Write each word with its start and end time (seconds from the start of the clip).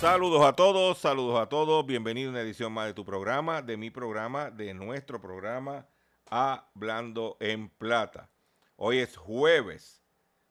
Saludos 0.00 0.44
a 0.44 0.52
todos, 0.52 0.98
saludos 0.98 1.40
a 1.40 1.48
todos. 1.48 1.84
Bienvenido 1.84 2.28
a 2.28 2.30
una 2.30 2.42
edición 2.42 2.72
más 2.72 2.86
de 2.86 2.94
tu 2.94 3.04
programa, 3.04 3.62
de 3.62 3.76
mi 3.76 3.90
programa, 3.90 4.48
de 4.48 4.72
nuestro 4.72 5.20
programa 5.20 5.88
Hablando 6.26 7.36
en 7.40 7.68
Plata. 7.68 8.30
Hoy 8.76 8.98
es 8.98 9.16
jueves, 9.16 10.00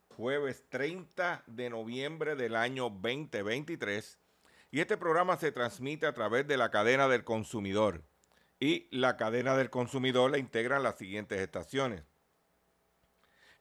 jueves 0.09 0.65
30 0.67 1.45
de 1.47 1.69
noviembre 1.69 2.35
del 2.35 2.57
año 2.57 2.89
2023. 2.89 4.19
Y 4.69 4.81
este 4.81 4.97
programa 4.97 5.37
se 5.37 5.53
transmite 5.53 6.07
a 6.07 6.13
través 6.13 6.45
de 6.45 6.57
la 6.57 6.69
cadena 6.69 7.07
del 7.07 7.23
consumidor. 7.23 8.03
Y 8.59 8.89
la 8.91 9.15
cadena 9.15 9.55
del 9.55 9.69
consumidor 9.69 10.29
la 10.29 10.39
integran 10.39 10.83
las 10.83 10.97
siguientes 10.97 11.39
estaciones. 11.39 12.03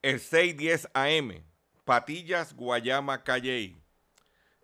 El 0.03 0.19
610 0.19 0.89
AM, 0.95 1.45
Patillas, 1.85 2.57
Guayama, 2.57 3.23
Calley 3.23 3.86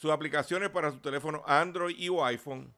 sus 0.00 0.10
aplicaciones 0.10 0.70
para 0.70 0.90
su 0.90 0.98
teléfono 1.00 1.42
Android 1.46 1.94
y 1.98 2.08
o 2.08 2.24
iPhone 2.24 2.74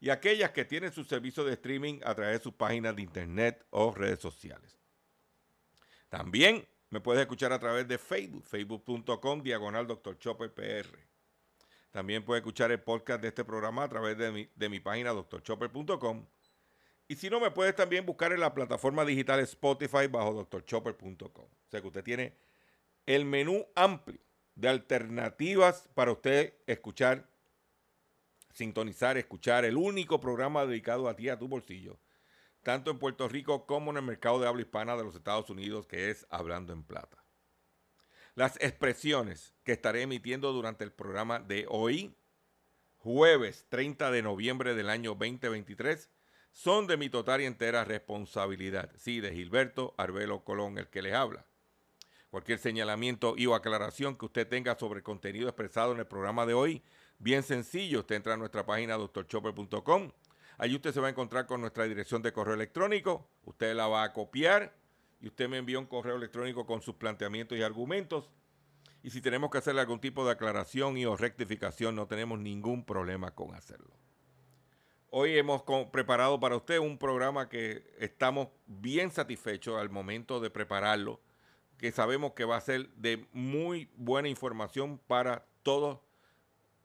y 0.00 0.10
aquellas 0.10 0.50
que 0.50 0.64
tienen 0.64 0.90
su 0.90 1.04
servicio 1.04 1.44
de 1.44 1.52
streaming 1.52 2.00
a 2.02 2.16
través 2.16 2.38
de 2.38 2.42
sus 2.42 2.54
páginas 2.54 2.96
de 2.96 3.02
internet 3.02 3.64
o 3.70 3.94
redes 3.94 4.18
sociales. 4.18 4.76
También 6.08 6.66
me 6.90 7.00
puedes 7.00 7.22
escuchar 7.22 7.52
a 7.52 7.60
través 7.60 7.86
de 7.86 7.96
Facebook, 7.96 8.44
facebook.com, 8.48 9.40
diagonal 9.40 9.86
Dr. 9.86 10.18
Chopper 10.18 10.52
PR. 10.52 10.98
También 11.92 12.24
puedes 12.24 12.40
escuchar 12.40 12.72
el 12.72 12.80
podcast 12.80 13.22
de 13.22 13.28
este 13.28 13.44
programa 13.44 13.84
a 13.84 13.88
través 13.88 14.18
de 14.18 14.32
mi, 14.32 14.50
de 14.56 14.68
mi 14.68 14.80
página 14.80 15.12
drchopper.com. 15.12 16.26
Y 17.06 17.14
si 17.14 17.30
no, 17.30 17.38
me 17.38 17.52
puedes 17.52 17.76
también 17.76 18.04
buscar 18.04 18.32
en 18.32 18.40
la 18.40 18.52
plataforma 18.52 19.04
digital 19.04 19.38
Spotify 19.38 20.08
bajo 20.08 20.44
drchopper.com. 20.50 21.44
O 21.44 21.70
sea 21.70 21.80
que 21.80 21.86
usted 21.86 22.02
tiene 22.02 22.36
el 23.06 23.24
menú 23.24 23.64
amplio 23.76 24.23
de 24.54 24.68
alternativas 24.68 25.88
para 25.94 26.12
usted 26.12 26.54
escuchar, 26.66 27.28
sintonizar, 28.52 29.18
escuchar 29.18 29.64
el 29.64 29.76
único 29.76 30.20
programa 30.20 30.64
dedicado 30.66 31.08
a 31.08 31.16
ti, 31.16 31.28
a 31.28 31.38
tu 31.38 31.48
bolsillo, 31.48 31.98
tanto 32.62 32.90
en 32.90 32.98
Puerto 32.98 33.28
Rico 33.28 33.66
como 33.66 33.90
en 33.90 33.98
el 33.98 34.02
mercado 34.02 34.40
de 34.40 34.48
habla 34.48 34.62
hispana 34.62 34.96
de 34.96 35.04
los 35.04 35.14
Estados 35.14 35.50
Unidos, 35.50 35.86
que 35.86 36.10
es 36.10 36.26
Hablando 36.30 36.72
en 36.72 36.84
Plata. 36.84 37.24
Las 38.34 38.56
expresiones 38.60 39.54
que 39.62 39.72
estaré 39.72 40.02
emitiendo 40.02 40.52
durante 40.52 40.82
el 40.82 40.92
programa 40.92 41.38
de 41.38 41.66
hoy, 41.68 42.16
jueves 42.98 43.66
30 43.68 44.10
de 44.10 44.22
noviembre 44.22 44.74
del 44.74 44.90
año 44.90 45.10
2023, 45.10 46.10
son 46.50 46.86
de 46.86 46.96
mi 46.96 47.08
total 47.10 47.42
y 47.42 47.44
entera 47.44 47.84
responsabilidad. 47.84 48.90
Sí, 48.96 49.20
de 49.20 49.32
Gilberto 49.32 49.94
Arbelo 49.98 50.44
Colón, 50.44 50.78
el 50.78 50.88
que 50.88 51.02
les 51.02 51.14
habla. 51.14 51.46
Cualquier 52.34 52.58
señalamiento 52.58 53.36
o 53.38 53.54
aclaración 53.54 54.16
que 54.16 54.24
usted 54.24 54.48
tenga 54.48 54.76
sobre 54.76 54.98
el 54.98 55.04
contenido 55.04 55.46
expresado 55.48 55.92
en 55.92 56.00
el 56.00 56.06
programa 56.08 56.46
de 56.46 56.52
hoy, 56.52 56.82
bien 57.20 57.44
sencillo, 57.44 58.00
usted 58.00 58.16
entra 58.16 58.34
a 58.34 58.36
nuestra 58.36 58.66
página 58.66 58.96
doctorchopper.com. 58.96 60.10
Allí 60.58 60.74
usted 60.74 60.92
se 60.92 60.98
va 60.98 61.06
a 61.06 61.10
encontrar 61.10 61.46
con 61.46 61.60
nuestra 61.60 61.84
dirección 61.84 62.22
de 62.22 62.32
correo 62.32 62.54
electrónico. 62.54 63.30
Usted 63.44 63.76
la 63.76 63.86
va 63.86 64.02
a 64.02 64.12
copiar 64.12 64.74
y 65.20 65.28
usted 65.28 65.48
me 65.48 65.58
envía 65.58 65.78
un 65.78 65.86
correo 65.86 66.16
electrónico 66.16 66.66
con 66.66 66.82
sus 66.82 66.96
planteamientos 66.96 67.56
y 67.56 67.62
argumentos. 67.62 68.28
Y 69.04 69.10
si 69.10 69.20
tenemos 69.20 69.48
que 69.48 69.58
hacerle 69.58 69.82
algún 69.82 70.00
tipo 70.00 70.24
de 70.24 70.32
aclaración 70.32 70.96
y 70.96 71.06
o 71.06 71.16
rectificación, 71.16 71.94
no 71.94 72.08
tenemos 72.08 72.40
ningún 72.40 72.84
problema 72.84 73.32
con 73.32 73.54
hacerlo. 73.54 73.94
Hoy 75.10 75.38
hemos 75.38 75.62
preparado 75.92 76.40
para 76.40 76.56
usted 76.56 76.80
un 76.80 76.98
programa 76.98 77.48
que 77.48 77.94
estamos 78.00 78.48
bien 78.66 79.12
satisfechos 79.12 79.80
al 79.80 79.88
momento 79.88 80.40
de 80.40 80.50
prepararlo 80.50 81.20
que 81.84 81.92
sabemos 81.92 82.32
que 82.32 82.46
va 82.46 82.56
a 82.56 82.62
ser 82.62 82.88
de 82.94 83.26
muy 83.34 83.90
buena 83.94 84.26
información 84.30 84.98
para 85.06 85.44
todos 85.62 86.00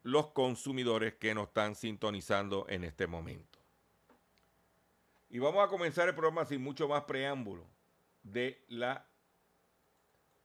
los 0.02 0.26
consumidores 0.32 1.14
que 1.14 1.34
nos 1.34 1.46
están 1.48 1.74
sintonizando 1.74 2.66
en 2.68 2.84
este 2.84 3.06
momento. 3.06 3.58
Y 5.30 5.38
vamos 5.38 5.64
a 5.64 5.68
comenzar 5.68 6.06
el 6.08 6.14
programa 6.14 6.44
sin 6.44 6.62
mucho 6.62 6.86
más 6.86 7.04
preámbulo 7.04 7.66
de 8.22 8.62
la 8.68 9.06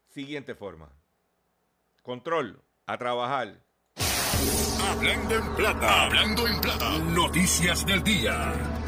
siguiente 0.07 0.56
forma. 0.56 0.90
Control, 2.02 2.63
a 2.86 2.98
trabajar. 2.98 3.62
Hablando 4.90 5.36
en 5.36 5.56
plata, 5.56 6.04
hablando 6.06 6.48
en 6.48 6.62
plata. 6.62 6.98
Noticias 7.00 7.86
del 7.86 8.02
día. 8.02 8.85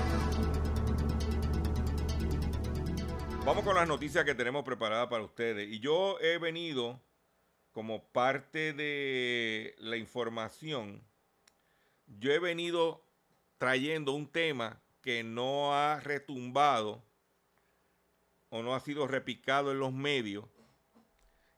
Vamos 3.47 3.63
con 3.63 3.75
las 3.75 3.87
noticias 3.87 4.25
que 4.25 4.35
tenemos 4.35 4.65
preparadas 4.65 5.07
para 5.07 5.23
ustedes. 5.23 5.69
Y 5.69 5.79
yo 5.79 6.19
he 6.19 6.37
venido 6.37 6.99
como 7.71 8.03
parte 8.03 8.73
de 8.73 9.73
la 9.79 9.95
información, 9.95 11.01
yo 12.19 12.33
he 12.33 12.39
venido 12.39 13.01
trayendo 13.57 14.11
un 14.11 14.27
tema 14.27 14.81
que 15.01 15.23
no 15.23 15.73
ha 15.73 16.01
retumbado 16.01 17.01
o 18.49 18.61
no 18.63 18.75
ha 18.75 18.81
sido 18.81 19.07
repicado 19.07 19.71
en 19.71 19.79
los 19.79 19.93
medios 19.93 20.43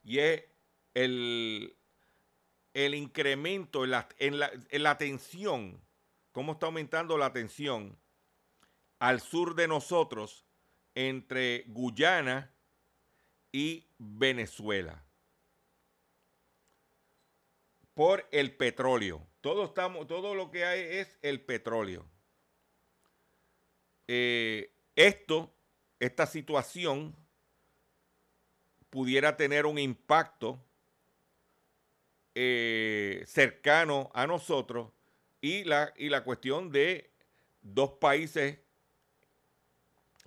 y 0.04 0.20
es 0.20 0.44
el, 0.94 1.74
el 2.72 2.94
incremento 2.94 3.82
en 3.82 3.90
la, 3.90 4.08
en, 4.18 4.38
la, 4.38 4.52
en 4.68 4.82
la 4.84 4.96
tensión, 4.96 5.80
cómo 6.30 6.52
está 6.52 6.66
aumentando 6.66 7.18
la 7.18 7.32
tensión 7.32 7.98
al 9.00 9.20
sur 9.20 9.56
de 9.56 9.66
nosotros 9.66 10.46
entre 11.08 11.64
Guyana 11.68 12.52
y 13.52 13.86
Venezuela 13.98 15.02
por 17.94 18.26
el 18.30 18.54
petróleo. 18.56 19.26
Todo, 19.40 19.64
estamos, 19.64 20.06
todo 20.06 20.34
lo 20.34 20.50
que 20.50 20.64
hay 20.64 20.98
es 20.98 21.18
el 21.22 21.40
petróleo. 21.40 22.06
Eh, 24.08 24.74
esto, 24.94 25.54
esta 25.98 26.26
situación, 26.26 27.16
pudiera 28.90 29.36
tener 29.36 29.64
un 29.66 29.78
impacto 29.78 30.62
eh, 32.34 33.22
cercano 33.26 34.10
a 34.12 34.26
nosotros 34.26 34.90
y 35.40 35.64
la, 35.64 35.94
y 35.96 36.10
la 36.10 36.24
cuestión 36.24 36.70
de 36.70 37.10
dos 37.62 37.92
países 37.92 38.58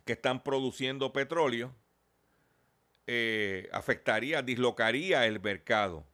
que 0.06 0.14
están 0.14 0.44
produciendo 0.44 1.14
petróleo 1.14 1.74
eh, 3.06 3.70
afectaría, 3.74 4.42
dislocaría 4.42 5.26
el 5.26 5.42
mercado. 5.42 6.06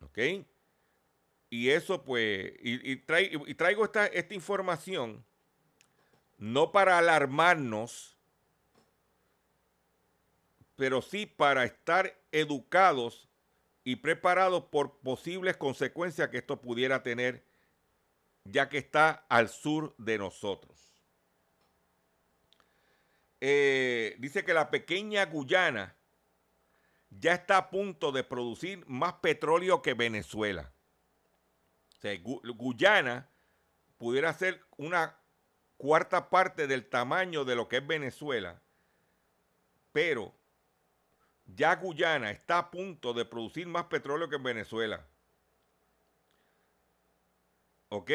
¿Ok? 0.00 0.18
Y 1.50 1.70
eso 1.70 2.04
pues, 2.04 2.52
y, 2.60 2.96
traigo 2.96 3.84
esta, 3.84 4.06
esta 4.06 4.34
información 4.34 5.24
no 6.38 6.72
para 6.72 6.98
alarmarnos, 6.98 8.16
pero 10.76 11.00
sí 11.00 11.26
para 11.26 11.64
estar 11.64 12.16
educados 12.32 13.28
y 13.84 13.96
preparados 13.96 14.64
por 14.64 14.98
posibles 14.98 15.56
consecuencias 15.56 16.28
que 16.28 16.38
esto 16.38 16.60
pudiera 16.60 17.02
tener, 17.02 17.44
ya 18.44 18.68
que 18.68 18.78
está 18.78 19.24
al 19.28 19.48
sur 19.48 19.94
de 19.98 20.18
nosotros. 20.18 20.73
Eh, 23.46 24.16
dice 24.20 24.42
que 24.42 24.54
la 24.54 24.70
pequeña 24.70 25.26
Guyana 25.26 25.94
ya 27.10 27.34
está 27.34 27.58
a 27.58 27.68
punto 27.68 28.10
de 28.10 28.24
producir 28.24 28.82
más 28.86 29.12
petróleo 29.20 29.82
que 29.82 29.92
Venezuela. 29.92 30.72
Guyana 32.56 33.28
pudiera 33.98 34.32
ser 34.32 34.64
una 34.78 35.18
cuarta 35.76 36.30
parte 36.30 36.66
del 36.66 36.88
tamaño 36.88 37.44
de 37.44 37.54
lo 37.54 37.68
que 37.68 37.76
es 37.76 37.86
Venezuela, 37.86 38.62
pero 39.92 40.34
ya 41.44 41.76
Guyana 41.76 42.30
está 42.30 42.56
a 42.56 42.70
punto 42.70 43.12
de 43.12 43.26
producir 43.26 43.66
más 43.66 43.84
petróleo 43.84 44.30
que 44.30 44.36
en 44.36 44.42
Venezuela. 44.42 45.06
¿Ok? 47.90 48.10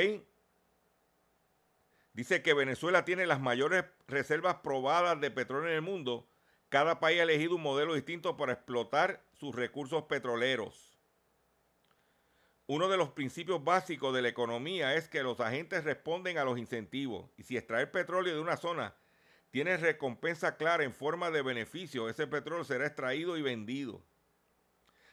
Dice 2.20 2.42
que 2.42 2.54
Venezuela 2.54 3.06
tiene 3.06 3.26
las 3.26 3.40
mayores 3.40 3.86
reservas 4.06 4.56
probadas 4.56 5.22
de 5.22 5.32
petróleo 5.32 5.70
en 5.70 5.76
el 5.76 5.82
mundo. 5.82 6.28
Cada 6.68 7.00
país 7.00 7.22
ha 7.22 7.24
elegido 7.24 7.56
un 7.56 7.62
modelo 7.62 7.94
distinto 7.94 8.36
para 8.36 8.52
explotar 8.52 9.24
sus 9.32 9.56
recursos 9.56 10.04
petroleros. 10.04 11.00
Uno 12.68 12.90
de 12.90 12.98
los 12.98 13.12
principios 13.12 13.64
básicos 13.64 14.14
de 14.14 14.22
la 14.22 14.28
economía 14.28 14.96
es 14.96 15.08
que 15.08 15.24
los 15.24 15.40
agentes 15.40 15.86
responden 15.86 16.38
a 16.38 16.44
los 16.44 16.60
incentivos. 16.60 17.32
Y 17.38 17.44
si 17.44 17.56
extraer 17.56 17.90
petróleo 17.90 18.36
de 18.36 18.42
una 18.42 18.58
zona 18.58 18.96
tiene 19.50 19.78
recompensa 19.78 20.58
clara 20.58 20.84
en 20.84 20.92
forma 20.92 21.32
de 21.32 21.42
beneficio, 21.42 22.10
ese 22.10 22.28
petróleo 22.28 22.66
será 22.66 22.86
extraído 22.86 23.38
y 23.38 23.44
vendido. 23.44 24.04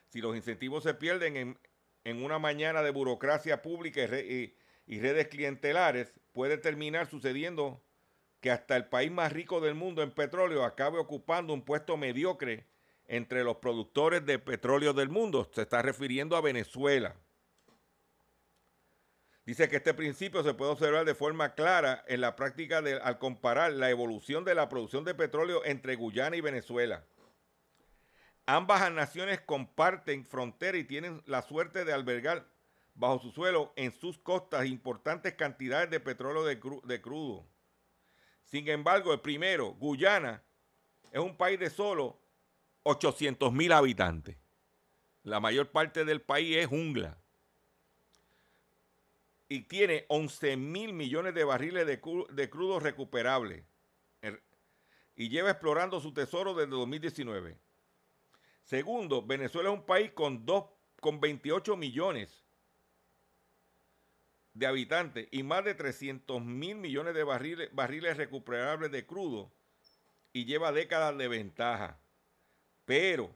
Si 0.09 0.21
los 0.21 0.35
incentivos 0.35 0.83
se 0.83 0.95
pierden 0.95 1.57
en, 2.03 2.25
una 2.25 2.41
mañana 2.41 2.83
de 2.83 2.91
burocracia 2.91 3.63
pública 3.63 4.03
y, 4.03 4.57
y 4.87 5.01
redes 5.01 5.29
clientelares, 5.29 6.15
puede 6.33 6.59
terminar 6.59 7.09
sucediendo 7.09 7.83
que 8.41 8.51
hasta 8.51 8.77
el 8.77 8.87
país 8.87 9.11
más 9.11 9.33
rico 9.33 9.61
del 9.61 9.75
mundo 9.75 10.03
en 10.03 10.13
petróleo 10.13 10.65
acabe 10.65 10.99
ocupando 10.99 11.53
un 11.53 11.65
puesto 11.65 11.97
mediocre 11.97 12.67
entre 13.07 13.45
los 13.45 13.57
productores 13.57 14.25
de 14.25 14.39
petróleo 14.39 14.93
del 14.93 15.09
mundo. 15.09 15.51
Se 15.53 15.63
está 15.63 15.83
refiriendo 15.83 16.37
a 16.37 16.41
Venezuela. 16.41 17.17
Dice 19.45 19.69
que 19.69 19.77
este 19.77 19.95
principio 19.95 20.43
se 20.43 20.55
puede 20.55 20.73
observar 20.73 21.05
de 21.05 21.15
forma 21.15 21.55
clara 21.55 22.05
en 22.09 22.21
la 22.21 22.35
práctica 22.35 22.79
al 22.79 23.19
comparar 23.19 23.73
la 23.73 23.91
evolución 23.91 24.45
de 24.45 24.57
la 24.57 24.69
producción 24.69 25.05
de 25.05 25.15
petróleo 25.15 25.65
entre 25.65 25.95
Guyana 25.95 26.37
y 26.37 26.41
Venezuela. 26.41 27.05
Ambas 28.45 28.91
naciones 28.93 29.41
comparten 29.41 30.25
frontera 30.25 30.79
y 30.79 30.85
tienen 30.85 31.23
la 31.27 31.43
suerte 31.43 31.85
de 31.85 31.93
albergar 31.93 32.49
bajo 32.97 33.19
su 33.21 33.31
suelo 33.31 33.73
en 33.77 33.93
sus 33.93 34.19
costas 34.19 34.67
importantes 34.67 35.35
cantidades 35.35 35.91
de 35.91 36.01
petróleo 36.01 36.45
de, 36.45 37.01
crudo. 37.01 37.47
Sin 38.45 38.69
embargo, 38.69 39.13
el 39.13 39.21
primero, 39.21 39.75
Guyana, 39.75 40.43
es 41.13 41.21
un 41.21 41.37
país 41.37 41.59
de 41.61 41.71
solo 41.71 42.19
800 42.85 43.53
mil 43.53 43.73
habitantes. 43.73 44.37
La 45.23 45.41
mayor 45.41 45.71
parte 45.71 46.05
del 46.05 46.23
país 46.23 46.57
es 46.57 46.67
jungla 46.67 47.19
y 49.49 49.63
tiene 49.63 50.07
11 50.09 50.57
mil 50.57 50.93
millones 50.93 51.35
de 51.35 51.45
barriles 51.45 51.87
de, 51.87 52.51
crudo 52.51 52.81
recuperables 52.81 53.65
y 55.15 55.29
lleva 55.29 55.51
explorando 55.51 56.01
su 56.01 56.13
tesoro 56.13 56.55
desde 56.55 56.71
2019. 56.71 57.59
Segundo, 58.65 59.25
Venezuela 59.25 59.71
es 59.71 59.75
un 59.75 59.85
país 59.85 60.13
con, 60.13 60.45
dos, 60.45 60.65
con 61.01 61.21
28 61.21 61.77
millones 61.77 62.46
de 64.57 64.67
habitantes 64.67 65.29
y 65.31 65.43
más 65.43 65.65
de 65.65 65.75
300 65.75 66.43
mil 66.43 66.77
millones 66.77 67.15
de 67.15 67.25
barriles, 67.25 68.17
recuperables 68.17 68.91
de 68.91 69.05
crudo 69.05 69.53
y 70.33 70.47
lleva 70.47 70.73
décadas 70.73 71.17
de 71.19 71.29
ventaja. 71.29 71.99
Pero 72.87 73.35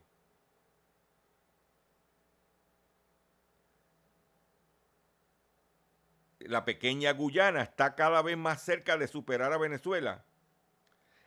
la 6.39 6.65
pequeña 6.65 7.13
Guyana 7.13 7.63
está 7.63 7.95
cada 7.97 8.23
vez 8.23 8.39
más 8.39 8.63
cerca 8.63 8.97
de 8.97 9.07
superar 9.07 9.53
a 9.53 9.59
Venezuela 9.59 10.25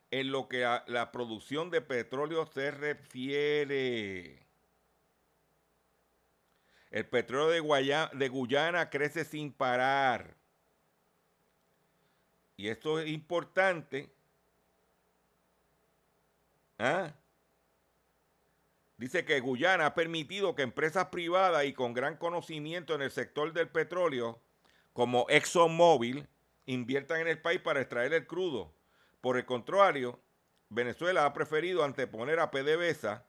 en 0.10 0.32
lo 0.32 0.48
que 0.48 0.66
a 0.66 0.84
la 0.88 1.12
producción 1.12 1.70
de 1.70 1.82
petróleo 1.82 2.48
se 2.48 2.72
refiere. 2.72 4.44
El 6.94 7.08
petróleo 7.08 7.50
de, 8.14 8.30
Guyana 8.30 8.92
crece 8.92 9.26
sin 9.26 9.52
parar. 9.52 10.36
Y 12.56 12.68
esto 12.68 13.00
es 13.00 13.10
importante. 13.10 14.14
¿Ah? 16.78 17.12
Dice 18.98 19.26
que 19.26 19.40
Guyana 19.40 19.88
ha 19.88 19.96
permitido 19.96 20.54
que 20.54 20.62
empresas 20.62 21.08
privadas 21.08 21.66
y 21.66 21.74
con 21.74 21.96
gran 21.96 22.16
conocimiento 22.16 22.94
en 22.94 23.02
el 23.02 23.10
sector 23.10 23.54
del 23.54 23.70
petróleo 23.70 24.40
como 24.94 25.26
ExxonMobil 25.30 26.28
inviertan 26.68 27.22
en 27.22 27.28
el 27.28 27.42
país 27.42 27.60
para 27.60 27.82
extraer 27.82 28.14
el 28.14 28.28
crudo. 28.28 28.72
Por 29.20 29.38
el 29.38 29.48
contrario, 29.48 30.22
Venezuela 30.70 31.26
ha 31.26 31.34
preferido 31.34 31.84
anteponer 31.84 32.40
a 32.40 32.52
PDVSA, 32.52 33.26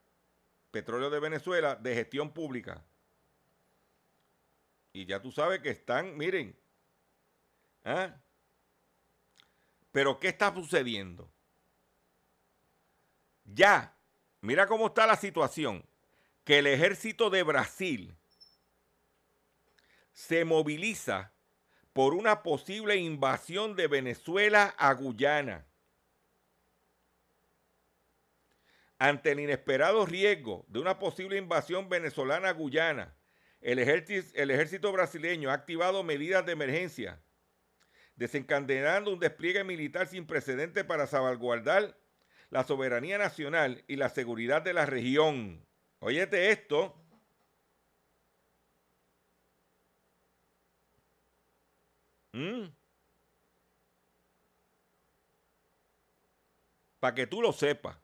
Petróleo 0.69 1.09
de 1.09 1.19
Venezuela, 1.19 1.73
de 1.73 1.95
gestión 1.95 2.31
pública. 2.31 2.85
Y 4.95 5.05
ya 5.05 5.21
tú 5.21 5.29
sabes 5.29 5.59
que 5.59 5.71
están, 5.71 6.15
miren, 6.15 6.57
¿ah? 7.83 8.15
pero 9.91 10.17
¿qué 10.21 10.29
está 10.29 10.53
sucediendo? 10.53 11.29
Ya, 13.43 13.93
mira 14.39 14.65
cómo 14.67 14.87
está 14.87 15.05
la 15.05 15.17
situación, 15.17 15.85
que 16.45 16.59
el 16.59 16.67
ejército 16.67 17.29
de 17.29 17.43
Brasil 17.43 18.15
se 20.13 20.45
moviliza 20.45 21.33
por 21.91 22.13
una 22.13 22.41
posible 22.41 22.95
invasión 22.95 23.75
de 23.75 23.87
Venezuela 23.87 24.75
a 24.77 24.93
Guyana. 24.93 25.65
Ante 28.97 29.33
el 29.33 29.41
inesperado 29.41 30.05
riesgo 30.05 30.63
de 30.69 30.79
una 30.79 30.99
posible 30.99 31.35
invasión 31.35 31.89
venezolana 31.89 32.47
a 32.47 32.53
Guyana, 32.53 33.13
el 33.65 33.79
ejército, 33.79 34.91
brasileño 34.91 35.49
ha 35.49 35.53
activado 35.53 36.03
medidas 36.03 36.45
de 36.45 36.51
emergencia, 36.51 37.19
desencadenando 38.15 39.11
un 39.11 39.19
despliegue 39.19 39.63
militar 39.63 40.07
sin 40.07 40.27
precedentes 40.27 40.83
para 40.83 41.07
salvaguardar 41.07 41.97
la 42.51 42.63
soberanía 42.63 43.17
nacional 43.17 43.83
y 43.87 43.95
la 43.95 44.09
seguridad 44.09 44.61
de 44.61 44.73
la 44.73 44.85
región. 44.85 45.65
Óyete 45.97 46.51
esto. 46.51 46.95
Mm. 52.33 52.67
Para 56.99 57.15
que 57.15 57.25
tú 57.25 57.41
lo 57.41 57.51
sepas. 57.51 57.97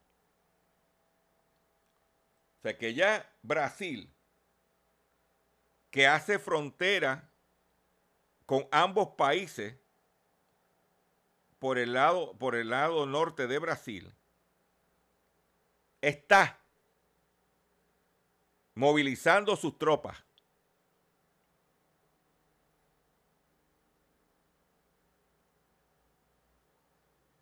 O 2.62 2.62
sea 2.64 2.76
que 2.80 2.96
ya 2.96 3.32
Brasil, 3.44 4.12
que 5.92 6.08
hace 6.08 6.40
frontera 6.40 7.30
con 8.46 8.68
ambos 8.72 9.10
países 9.10 9.76
por 11.60 11.78
el 11.78 11.94
lado, 11.94 12.36
por 12.38 12.56
el 12.56 12.70
lado 12.70 13.06
norte 13.06 13.46
de 13.46 13.60
Brasil, 13.60 14.12
está 16.00 16.60
movilizando 18.74 19.56
sus 19.56 19.78
tropas. 19.78 20.18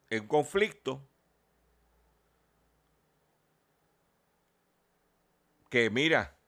En 0.10 0.27
conflicto 0.27 1.08
que 5.70 5.91
mira, 5.91 6.38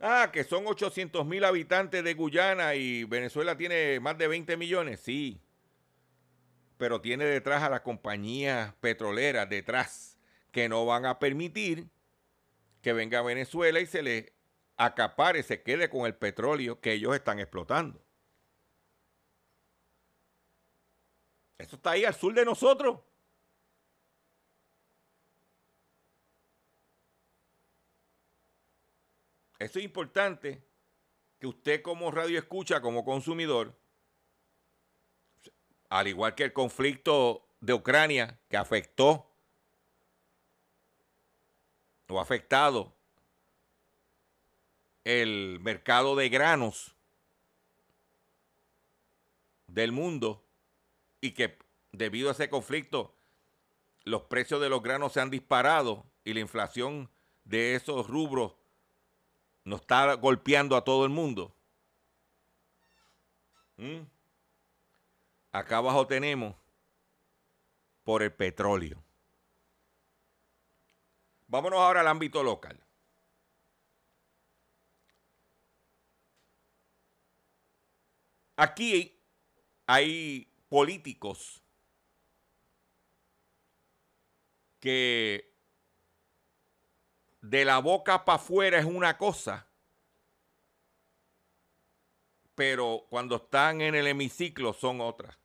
ah, 0.00 0.30
que 0.32 0.44
son 0.44 0.66
800 0.66 1.26
mil 1.26 1.44
habitantes 1.44 2.02
de 2.04 2.14
Guyana 2.14 2.74
y 2.74 3.04
Venezuela 3.04 3.56
tiene 3.56 4.00
más 4.00 4.16
de 4.18 4.28
20 4.28 4.56
millones, 4.56 5.00
sí, 5.00 5.40
pero 6.76 7.00
tiene 7.00 7.24
detrás 7.24 7.62
a 7.62 7.70
las 7.70 7.80
compañías 7.80 8.74
petroleras 8.80 9.48
detrás 9.48 10.16
que 10.52 10.68
no 10.68 10.86
van 10.86 11.06
a 11.06 11.18
permitir 11.18 11.88
que 12.82 12.92
venga 12.92 13.18
a 13.18 13.22
Venezuela 13.22 13.80
y 13.80 13.86
se 13.86 14.02
le 14.02 14.32
acapare, 14.76 15.42
se 15.42 15.62
quede 15.62 15.90
con 15.90 16.06
el 16.06 16.14
petróleo 16.14 16.80
que 16.80 16.92
ellos 16.92 17.14
están 17.14 17.40
explotando. 17.40 18.00
Eso 21.58 21.74
está 21.74 21.90
ahí 21.90 22.04
al 22.04 22.14
sur 22.14 22.32
de 22.32 22.44
nosotros. 22.44 23.00
Eso 29.58 29.78
es 29.78 29.84
importante 29.84 30.62
que 31.38 31.46
usted 31.46 31.82
como 31.82 32.10
radio 32.10 32.38
escucha, 32.38 32.80
como 32.80 33.04
consumidor, 33.04 33.76
al 35.88 36.06
igual 36.06 36.34
que 36.34 36.44
el 36.44 36.52
conflicto 36.52 37.46
de 37.60 37.74
Ucrania 37.74 38.38
que 38.48 38.56
afectó 38.56 39.30
o 42.08 42.18
ha 42.18 42.22
afectado 42.22 42.94
el 45.04 45.58
mercado 45.60 46.14
de 46.16 46.28
granos 46.28 46.94
del 49.66 49.92
mundo 49.92 50.44
y 51.20 51.32
que 51.32 51.58
debido 51.92 52.28
a 52.28 52.32
ese 52.32 52.48
conflicto 52.48 53.14
los 54.04 54.22
precios 54.22 54.60
de 54.60 54.68
los 54.68 54.82
granos 54.82 55.12
se 55.12 55.20
han 55.20 55.30
disparado 55.30 56.06
y 56.24 56.34
la 56.34 56.40
inflación 56.40 57.10
de 57.44 57.74
esos 57.74 58.08
rubros 58.08 58.54
nos 59.68 59.82
está 59.82 60.14
golpeando 60.14 60.76
a 60.76 60.82
todo 60.82 61.04
el 61.04 61.10
mundo. 61.10 61.54
¿Mm? 63.76 64.00
Acá 65.52 65.76
abajo 65.76 66.06
tenemos 66.06 66.56
por 68.02 68.22
el 68.22 68.32
petróleo. 68.32 69.02
Vámonos 71.46 71.78
ahora 71.78 72.00
al 72.00 72.08
ámbito 72.08 72.42
local. 72.42 72.82
Aquí 78.56 79.20
hay 79.86 80.50
políticos 80.68 81.62
que 84.80 85.47
de 87.48 87.64
la 87.64 87.78
boca 87.78 88.26
para 88.26 88.36
afuera 88.36 88.78
es 88.78 88.84
una 88.84 89.16
cosa, 89.16 89.66
pero 92.54 93.06
cuando 93.08 93.36
están 93.36 93.80
en 93.80 93.94
el 93.94 94.06
hemiciclo 94.06 94.74
son 94.74 95.00
otras. 95.00 95.38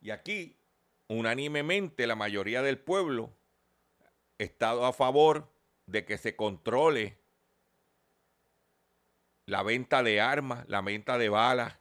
Y 0.00 0.10
aquí, 0.10 0.56
unánimemente, 1.08 2.06
la 2.06 2.14
mayoría 2.14 2.62
del 2.62 2.78
pueblo 2.78 3.32
está 4.38 4.70
a 4.86 4.92
favor 4.92 5.52
de 5.86 6.04
que 6.04 6.16
se 6.16 6.36
controle 6.36 7.18
la 9.46 9.64
venta 9.64 10.04
de 10.04 10.20
armas, 10.20 10.64
la 10.68 10.80
venta 10.80 11.18
de 11.18 11.28
balas. 11.28 11.76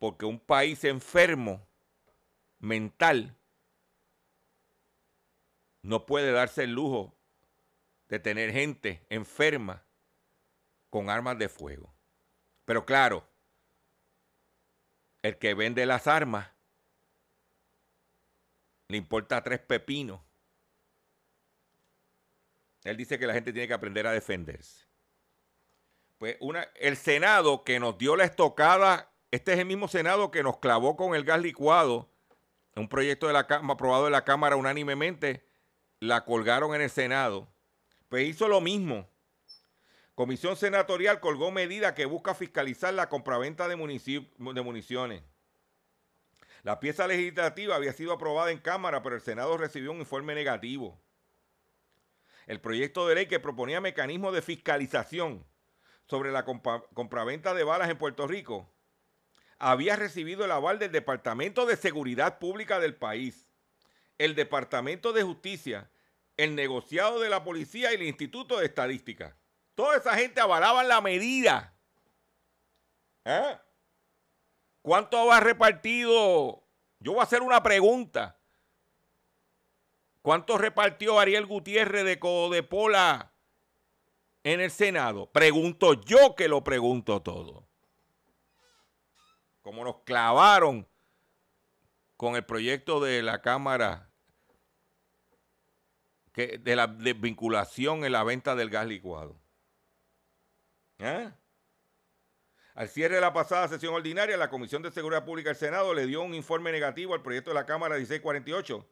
Porque 0.00 0.26
un 0.26 0.40
país 0.40 0.82
enfermo 0.82 1.64
mental 2.58 3.37
no 5.88 6.04
puede 6.04 6.32
darse 6.32 6.64
el 6.64 6.72
lujo 6.72 7.16
de 8.08 8.18
tener 8.18 8.52
gente 8.52 9.06
enferma 9.08 9.86
con 10.90 11.08
armas 11.08 11.38
de 11.38 11.48
fuego. 11.48 11.94
Pero 12.66 12.84
claro, 12.84 13.26
el 15.22 15.38
que 15.38 15.54
vende 15.54 15.86
las 15.86 16.06
armas 16.06 16.50
le 18.88 18.98
importa 18.98 19.42
tres 19.42 19.60
pepinos. 19.60 20.20
Él 22.84 22.98
dice 22.98 23.18
que 23.18 23.26
la 23.26 23.32
gente 23.32 23.54
tiene 23.54 23.66
que 23.66 23.74
aprender 23.74 24.06
a 24.06 24.12
defenderse. 24.12 24.86
Pues 26.18 26.36
una, 26.40 26.64
el 26.74 26.98
Senado 26.98 27.64
que 27.64 27.80
nos 27.80 27.96
dio 27.96 28.14
la 28.14 28.24
estocada, 28.24 29.10
este 29.30 29.54
es 29.54 29.58
el 29.58 29.64
mismo 29.66 29.88
Senado 29.88 30.30
que 30.30 30.42
nos 30.42 30.58
clavó 30.58 30.96
con 30.96 31.14
el 31.14 31.24
gas 31.24 31.40
licuado, 31.40 32.12
un 32.76 32.90
proyecto 32.90 33.26
de 33.26 33.32
la 33.32 33.40
aprobado 33.40 34.04
de 34.04 34.10
la 34.10 34.24
Cámara 34.24 34.56
unánimemente, 34.56 35.47
la 36.00 36.24
colgaron 36.24 36.74
en 36.74 36.82
el 36.82 36.90
Senado. 36.90 37.48
Pues 38.08 38.26
hizo 38.28 38.48
lo 38.48 38.60
mismo. 38.60 39.08
Comisión 40.14 40.56
Senatorial 40.56 41.20
colgó 41.20 41.50
medida 41.50 41.94
que 41.94 42.06
busca 42.06 42.34
fiscalizar 42.34 42.92
la 42.92 43.08
compraventa 43.08 43.68
de, 43.68 43.76
de 43.76 44.62
municiones. 44.62 45.22
La 46.64 46.80
pieza 46.80 47.06
legislativa 47.06 47.76
había 47.76 47.92
sido 47.92 48.12
aprobada 48.12 48.50
en 48.50 48.58
Cámara, 48.58 49.02
pero 49.02 49.14
el 49.14 49.22
Senado 49.22 49.56
recibió 49.56 49.92
un 49.92 50.00
informe 50.00 50.34
negativo. 50.34 51.00
El 52.46 52.60
proyecto 52.60 53.06
de 53.06 53.14
ley 53.14 53.26
que 53.26 53.38
proponía 53.38 53.80
mecanismos 53.80 54.34
de 54.34 54.42
fiscalización 54.42 55.44
sobre 56.06 56.32
la 56.32 56.44
compraventa 56.44 57.54
de 57.54 57.62
balas 57.62 57.90
en 57.90 57.98
Puerto 57.98 58.26
Rico 58.26 58.68
había 59.58 59.96
recibido 59.96 60.44
el 60.44 60.52
aval 60.52 60.78
del 60.78 60.92
Departamento 60.92 61.66
de 61.66 61.76
Seguridad 61.76 62.38
Pública 62.38 62.80
del 62.80 62.94
país, 62.94 63.47
el 64.18 64.34
Departamento 64.34 65.12
de 65.12 65.22
Justicia, 65.22 65.90
el 66.36 66.54
negociado 66.54 67.20
de 67.20 67.30
la 67.30 67.44
policía 67.44 67.92
y 67.92 67.94
el 67.94 68.02
Instituto 68.02 68.58
de 68.58 68.66
Estadística. 68.66 69.36
Toda 69.74 69.96
esa 69.96 70.14
gente 70.16 70.40
avalaban 70.40 70.88
la 70.88 71.00
medida. 71.00 71.74
¿Eh? 73.24 73.58
¿Cuánto 74.82 75.26
va 75.26 75.40
repartido? 75.40 76.64
Yo 76.98 77.12
voy 77.12 77.20
a 77.20 77.24
hacer 77.24 77.42
una 77.42 77.62
pregunta. 77.62 78.38
¿Cuánto 80.22 80.58
repartió 80.58 81.18
Ariel 81.18 81.46
Gutiérrez 81.46 82.04
de 82.04 82.18
Codepola 82.18 83.32
en 84.42 84.60
el 84.60 84.70
Senado? 84.70 85.30
Pregunto 85.30 85.94
yo 85.94 86.34
que 86.34 86.48
lo 86.48 86.64
pregunto 86.64 87.22
todo. 87.22 87.68
Como 89.62 89.84
nos 89.84 90.00
clavaron 90.02 90.88
con 92.16 92.34
el 92.34 92.44
proyecto 92.44 93.00
de 93.00 93.22
la 93.22 93.40
Cámara 93.42 94.07
de 96.46 96.76
la 96.76 96.86
vinculación 96.86 98.04
en 98.04 98.12
la 98.12 98.22
venta 98.22 98.54
del 98.54 98.70
gas 98.70 98.86
licuado. 98.86 99.40
¿Eh? 100.98 101.30
Al 102.74 102.88
cierre 102.88 103.16
de 103.16 103.20
la 103.20 103.32
pasada 103.32 103.66
sesión 103.66 103.94
ordinaria, 103.94 104.36
la 104.36 104.50
Comisión 104.50 104.82
de 104.82 104.92
Seguridad 104.92 105.24
Pública 105.24 105.48
del 105.48 105.56
Senado 105.56 105.94
le 105.94 106.06
dio 106.06 106.22
un 106.22 106.34
informe 106.34 106.70
negativo 106.70 107.14
al 107.14 107.22
proyecto 107.22 107.50
de 107.50 107.54
la 107.54 107.66
Cámara 107.66 107.96
1648 107.96 108.88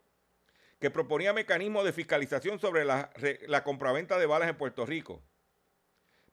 que 0.81 0.91
proponía 0.91 1.33
mecanismos 1.33 1.85
de 1.85 1.93
fiscalización 1.93 2.59
sobre 2.59 2.85
la, 2.85 3.63
compraventa 3.65 4.19
de 4.19 4.27
balas 4.27 4.49
en 4.49 4.57
Puerto 4.57 4.85
Rico. 4.85 5.23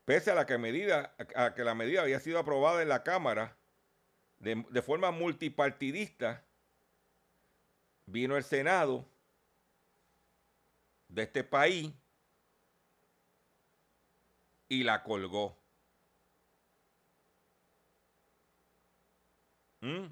Pese 0.06 0.32
a, 0.32 0.36
la 0.36 0.46
que, 0.46 0.58
medida, 0.58 1.16
a 1.36 1.54
que 1.54 1.64
la 1.64 1.76
medida 1.76 2.02
había 2.02 2.20
sido 2.20 2.40
aprobada 2.40 2.82
en 2.82 2.90
la 2.90 3.04
Cámara 3.04 3.56
de, 4.40 4.66
de 4.70 4.82
forma 4.82 5.12
multipartidista, 5.12 6.44
vino 8.06 8.36
el 8.36 8.44
Senado 8.44 9.13
de 11.14 11.24
este 11.24 11.44
país 11.44 11.92
y 14.68 14.84
la 14.84 15.04
colgó. 15.04 15.62
¿Mm? 19.82 20.08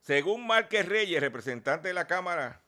Según 0.00 0.46
Márquez 0.46 0.86
Reyes, 0.88 1.20
representante 1.20 1.88
de 1.88 1.94
la 1.94 2.06
Cámara 2.06 2.64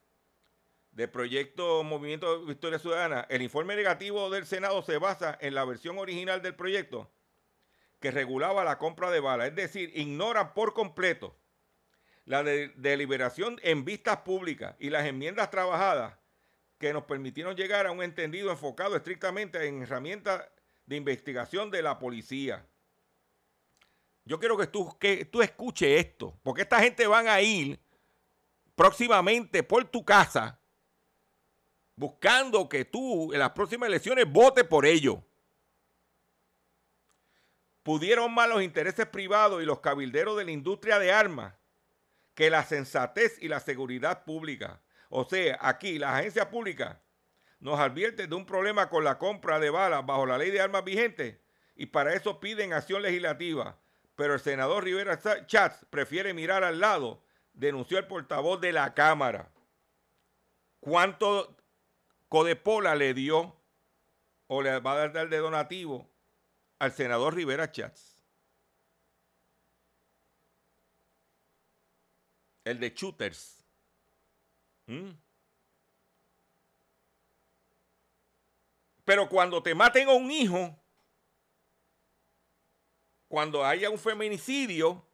de 0.90 1.08
Proyecto 1.08 1.82
Movimiento 1.82 2.44
Victoria 2.44 2.78
Ciudadana, 2.78 3.26
el 3.30 3.40
informe 3.40 3.76
negativo 3.76 4.28
del 4.28 4.44
Senado 4.44 4.82
se 4.82 4.98
basa 4.98 5.38
en 5.40 5.54
la 5.54 5.64
versión 5.64 5.96
original 5.96 6.42
del 6.42 6.54
proyecto 6.54 7.10
que 8.00 8.10
regulaba 8.10 8.64
la 8.64 8.76
compra 8.76 9.10
de 9.10 9.20
balas, 9.20 9.48
es 9.48 9.54
decir, 9.54 9.92
ignora 9.96 10.52
por 10.52 10.74
completo 10.74 11.39
la 12.30 12.44
deliberación 12.44 13.58
en 13.64 13.84
vistas 13.84 14.18
públicas 14.18 14.76
y 14.78 14.88
las 14.88 15.04
enmiendas 15.04 15.50
trabajadas 15.50 16.16
que 16.78 16.92
nos 16.92 17.02
permitieron 17.02 17.56
llegar 17.56 17.88
a 17.88 17.90
un 17.90 18.04
entendido 18.04 18.52
enfocado 18.52 18.94
estrictamente 18.94 19.66
en 19.66 19.82
herramientas 19.82 20.46
de 20.86 20.94
investigación 20.94 21.72
de 21.72 21.82
la 21.82 21.98
policía. 21.98 22.64
Yo 24.24 24.38
quiero 24.38 24.56
que 24.56 24.68
tú, 24.68 24.96
que 25.00 25.24
tú 25.24 25.42
escuches 25.42 26.06
esto, 26.06 26.38
porque 26.44 26.62
esta 26.62 26.78
gente 26.78 27.04
van 27.08 27.26
a 27.26 27.42
ir 27.42 27.80
próximamente 28.76 29.64
por 29.64 29.84
tu 29.86 30.04
casa 30.04 30.60
buscando 31.96 32.68
que 32.68 32.84
tú 32.84 33.32
en 33.32 33.40
las 33.40 33.50
próximas 33.50 33.88
elecciones 33.88 34.30
votes 34.30 34.62
por 34.62 34.86
ellos. 34.86 35.18
pudieron 37.82 38.32
más 38.32 38.48
los 38.48 38.62
intereses 38.62 39.06
privados 39.06 39.60
y 39.60 39.66
los 39.66 39.80
cabilderos 39.80 40.36
de 40.36 40.44
la 40.44 40.52
industria 40.52 41.00
de 41.00 41.10
armas 41.10 41.54
que 42.34 42.50
la 42.50 42.64
sensatez 42.64 43.38
y 43.40 43.48
la 43.48 43.60
seguridad 43.60 44.24
pública. 44.24 44.80
O 45.08 45.24
sea, 45.24 45.58
aquí 45.60 45.98
la 45.98 46.16
agencia 46.16 46.50
pública 46.50 47.00
nos 47.58 47.78
advierte 47.78 48.26
de 48.26 48.34
un 48.34 48.46
problema 48.46 48.88
con 48.88 49.04
la 49.04 49.18
compra 49.18 49.60
de 49.60 49.70
balas 49.70 50.04
bajo 50.06 50.26
la 50.26 50.38
ley 50.38 50.50
de 50.50 50.60
armas 50.60 50.84
vigente 50.84 51.42
y 51.76 51.86
para 51.86 52.14
eso 52.14 52.40
piden 52.40 52.72
acción 52.72 53.02
legislativa. 53.02 53.78
Pero 54.14 54.34
el 54.34 54.40
senador 54.40 54.84
Rivera 54.84 55.18
Chats 55.46 55.86
prefiere 55.88 56.34
mirar 56.34 56.62
al 56.62 56.80
lado, 56.80 57.22
denunció 57.54 57.98
el 57.98 58.06
portavoz 58.06 58.60
de 58.60 58.72
la 58.72 58.92
Cámara. 58.94 59.50
¿Cuánto 60.80 61.56
Codepola 62.28 62.94
le 62.94 63.14
dio 63.14 63.56
o 64.46 64.62
le 64.62 64.78
va 64.80 64.92
a 64.92 65.08
dar 65.08 65.28
de 65.28 65.38
donativo 65.38 66.10
al 66.78 66.92
senador 66.92 67.34
Rivera 67.34 67.72
Chats? 67.72 68.09
El 72.64 72.78
de 72.80 72.90
shooters. 72.90 73.64
¿Mm? 74.86 75.10
Pero 79.04 79.28
cuando 79.28 79.62
te 79.62 79.74
maten 79.74 80.08
a 80.08 80.12
un 80.12 80.30
hijo, 80.30 80.76
cuando 83.28 83.64
haya 83.64 83.90
un 83.90 83.98
feminicidio 83.98 85.04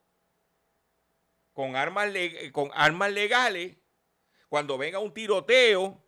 con 1.52 1.76
armas, 1.76 2.10
con 2.52 2.70
armas 2.74 3.12
legales, 3.12 3.76
cuando 4.48 4.76
venga 4.76 4.98
un 4.98 5.12
tiroteo, 5.12 6.02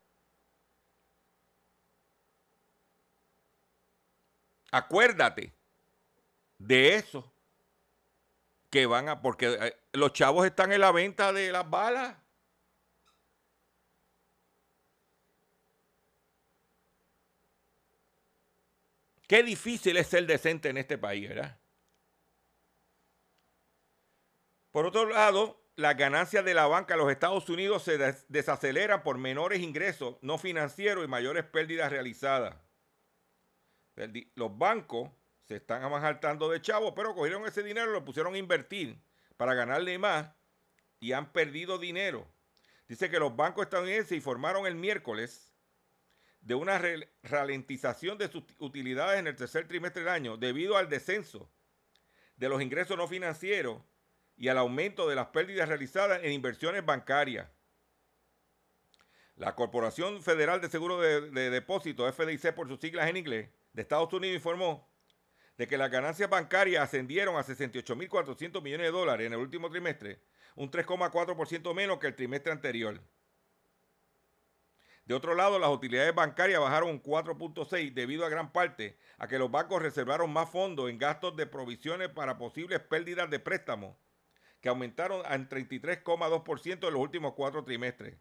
acuérdate 4.71 5.55
de 6.59 6.95
eso 6.97 7.33
que 8.71 8.87
van 8.87 9.09
a, 9.09 9.23
porque 9.23 9.47
eh, 9.47 9.77
los 9.99 10.13
chavos 10.13 10.47
están 10.47 10.73
en 10.73 10.81
la 10.81 10.93
venta 10.93 11.33
de 11.33 11.53
las 11.53 11.69
balas. 11.69 12.17
Qué 19.29 19.43
difícil 19.43 19.97
es 19.99 20.07
ser 20.07 20.27
decente 20.27 20.71
en 20.71 20.79
este 20.79 20.97
país, 20.97 21.29
¿verdad? 21.29 21.61
Por 24.71 24.87
otro 24.87 25.07
lado, 25.07 25.61
las 25.77 25.97
ganancias 25.97 26.45
de 26.45 26.55
la 26.55 26.67
banca 26.67 26.95
de 26.95 26.99
los 26.99 27.11
Estados 27.11 27.49
Unidos 27.51 27.83
se 27.83 27.99
desaceleran 28.29 29.03
por 29.03 29.19
menores 29.19 29.61
ingresos 29.61 30.17
no 30.23 30.39
financieros 30.39 31.05
y 31.05 31.09
mayores 31.09 31.45
pérdidas 31.45 31.91
realizadas. 31.91 32.57
Los 34.35 34.57
bancos 34.57 35.11
se 35.45 35.57
están 35.57 35.83
abajaltando 35.83 36.49
de 36.49 36.63
chavos, 36.63 36.95
pero 36.97 37.15
cogieron 37.15 37.47
ese 37.47 37.63
dinero 37.63 37.91
y 37.91 37.95
lo 37.95 38.05
pusieron 38.05 38.35
a 38.35 38.39
invertir 38.39 38.99
para 39.39 39.55
ganarle 39.55 39.99
más 39.99 40.31
y 41.01 41.13
han 41.13 41.33
perdido 41.33 41.79
dinero. 41.79 42.29
Dice 42.89 43.09
que 43.09 43.21
los 43.21 43.35
bancos 43.35 43.65
estadounidenses 43.65 44.13
informaron 44.13 44.67
el 44.67 44.75
miércoles 44.75 45.55
de 46.41 46.55
una 46.55 46.83
ralentización 47.23 48.19
de 48.19 48.29
sus 48.29 48.43
utilidades 48.59 49.19
en 49.19 49.29
el 49.29 49.37
tercer 49.37 49.67
trimestre 49.67 50.03
del 50.03 50.13
año 50.13 50.37
debido 50.37 50.77
al 50.77 50.89
descenso 50.89 51.51
de 52.37 52.49
los 52.49 52.61
ingresos 52.61 52.97
no 52.97 53.07
financieros 53.07 53.81
y 54.37 54.49
al 54.49 54.59
aumento 54.59 55.09
de 55.09 55.17
las 55.17 55.29
pérdidas 55.29 55.69
realizadas 55.69 56.21
en 56.23 56.33
inversiones 56.33 56.85
bancarias. 56.85 57.49
La 59.37 59.55
Corporación 59.55 60.23
Federal 60.23 60.61
de 60.61 60.69
Seguro 60.69 61.01
de, 61.01 61.31
de 61.31 61.51
Depósitos, 61.51 62.13
FDIC 62.13 62.55
por 62.55 62.67
sus 62.67 62.81
siglas 62.81 63.09
en 63.09 63.17
inglés, 63.17 63.51
de 63.73 63.83
Estados 63.83 64.13
Unidos 64.13 64.37
informó 64.37 64.88
de 65.59 65.67
que 65.67 65.77
las 65.77 65.91
ganancias 65.91 66.31
bancarias 66.31 66.85
ascendieron 66.85 67.37
a 67.37 67.43
68.400 67.43 68.63
millones 68.63 68.87
de 68.87 68.93
dólares 68.93 69.27
en 69.27 69.33
el 69.33 69.41
último 69.41 69.69
trimestre, 69.69 70.23
un 70.55 70.71
3,4% 70.71 71.75
menos 71.75 71.99
que 71.99 72.07
el 72.07 72.15
trimestre 72.15 72.53
anterior. 72.53 73.03
De 75.05 75.15
otro 75.15 75.35
lado, 75.35 75.59
las 75.59 75.71
utilidades 75.71 76.15
bancarias 76.15 76.61
bajaron 76.61 76.91
un 76.91 77.03
4.6 77.03 77.93
debido 77.93 78.25
a 78.25 78.29
gran 78.29 78.53
parte 78.53 78.99
a 79.17 79.27
que 79.27 79.39
los 79.39 79.51
bancos 79.51 79.83
reservaron 79.83 80.33
más 80.33 80.49
fondos 80.49 80.91
en 80.91 80.99
gastos 80.99 81.35
de 81.35 81.47
provisiones 81.47 82.09
para 82.11 82.39
posibles 82.39 82.79
pérdidas 82.81 83.29
de 83.29 83.41
préstamos, 83.41 83.97
que 84.61 84.69
aumentaron 84.69 85.23
en 85.27 85.49
33,2% 85.49 86.87
en 86.87 86.93
los 86.93 87.03
últimos 87.03 87.33
cuatro 87.35 87.65
trimestres. 87.65 88.17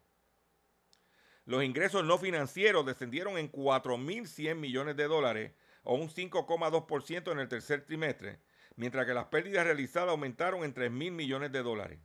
Los 1.45 1.63
ingresos 1.63 2.04
no 2.04 2.17
financieros 2.17 2.86
descendieron 2.86 3.38
en 3.38 3.52
4.100 3.52 4.56
millones 4.56 4.95
de 4.95 5.08
dólares 5.08 5.52
o 5.89 5.95
un 5.95 6.10
5,2% 6.10 7.32
en 7.32 7.39
el 7.39 7.47
tercer 7.47 7.86
trimestre, 7.86 8.41
mientras 8.76 9.06
que 9.06 9.13
las 9.13 9.28
pérdidas 9.28 9.63
realizadas 9.63 10.10
aumentaron 10.10 10.65
en 10.65 10.73
3.000 10.76 11.12
millones 11.12 11.50
de 11.54 11.63
dólares. 11.63 12.00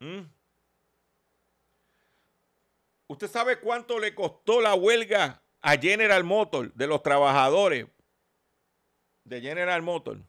¿Mm? 0.00 0.24
¿Usted 3.06 3.28
sabe 3.28 3.58
cuánto 3.60 3.98
le 3.98 4.14
costó 4.14 4.60
la 4.60 4.74
huelga 4.74 5.42
a 5.62 5.78
General 5.78 6.22
Motors 6.24 6.76
de 6.76 6.86
los 6.86 7.02
trabajadores 7.02 7.86
de 9.24 9.40
General 9.40 9.80
Motors? 9.80 10.20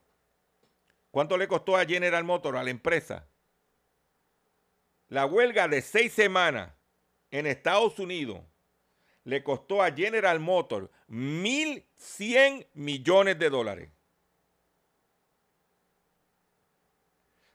¿Cuánto 1.11 1.37
le 1.37 1.49
costó 1.49 1.75
a 1.75 1.85
General 1.85 2.23
Motors, 2.23 2.57
a 2.57 2.63
la 2.63 2.69
empresa? 2.69 3.27
La 5.09 5.25
huelga 5.25 5.67
de 5.67 5.81
seis 5.81 6.13
semanas 6.13 6.78
en 7.31 7.45
Estados 7.47 7.99
Unidos 7.99 8.41
le 9.23 9.43
costó 9.43 9.83
a 9.83 9.91
General 9.91 10.39
Motors 10.39 10.89
1.100 11.09 12.67
millones 12.73 13.37
de 13.37 13.49
dólares. 13.49 13.89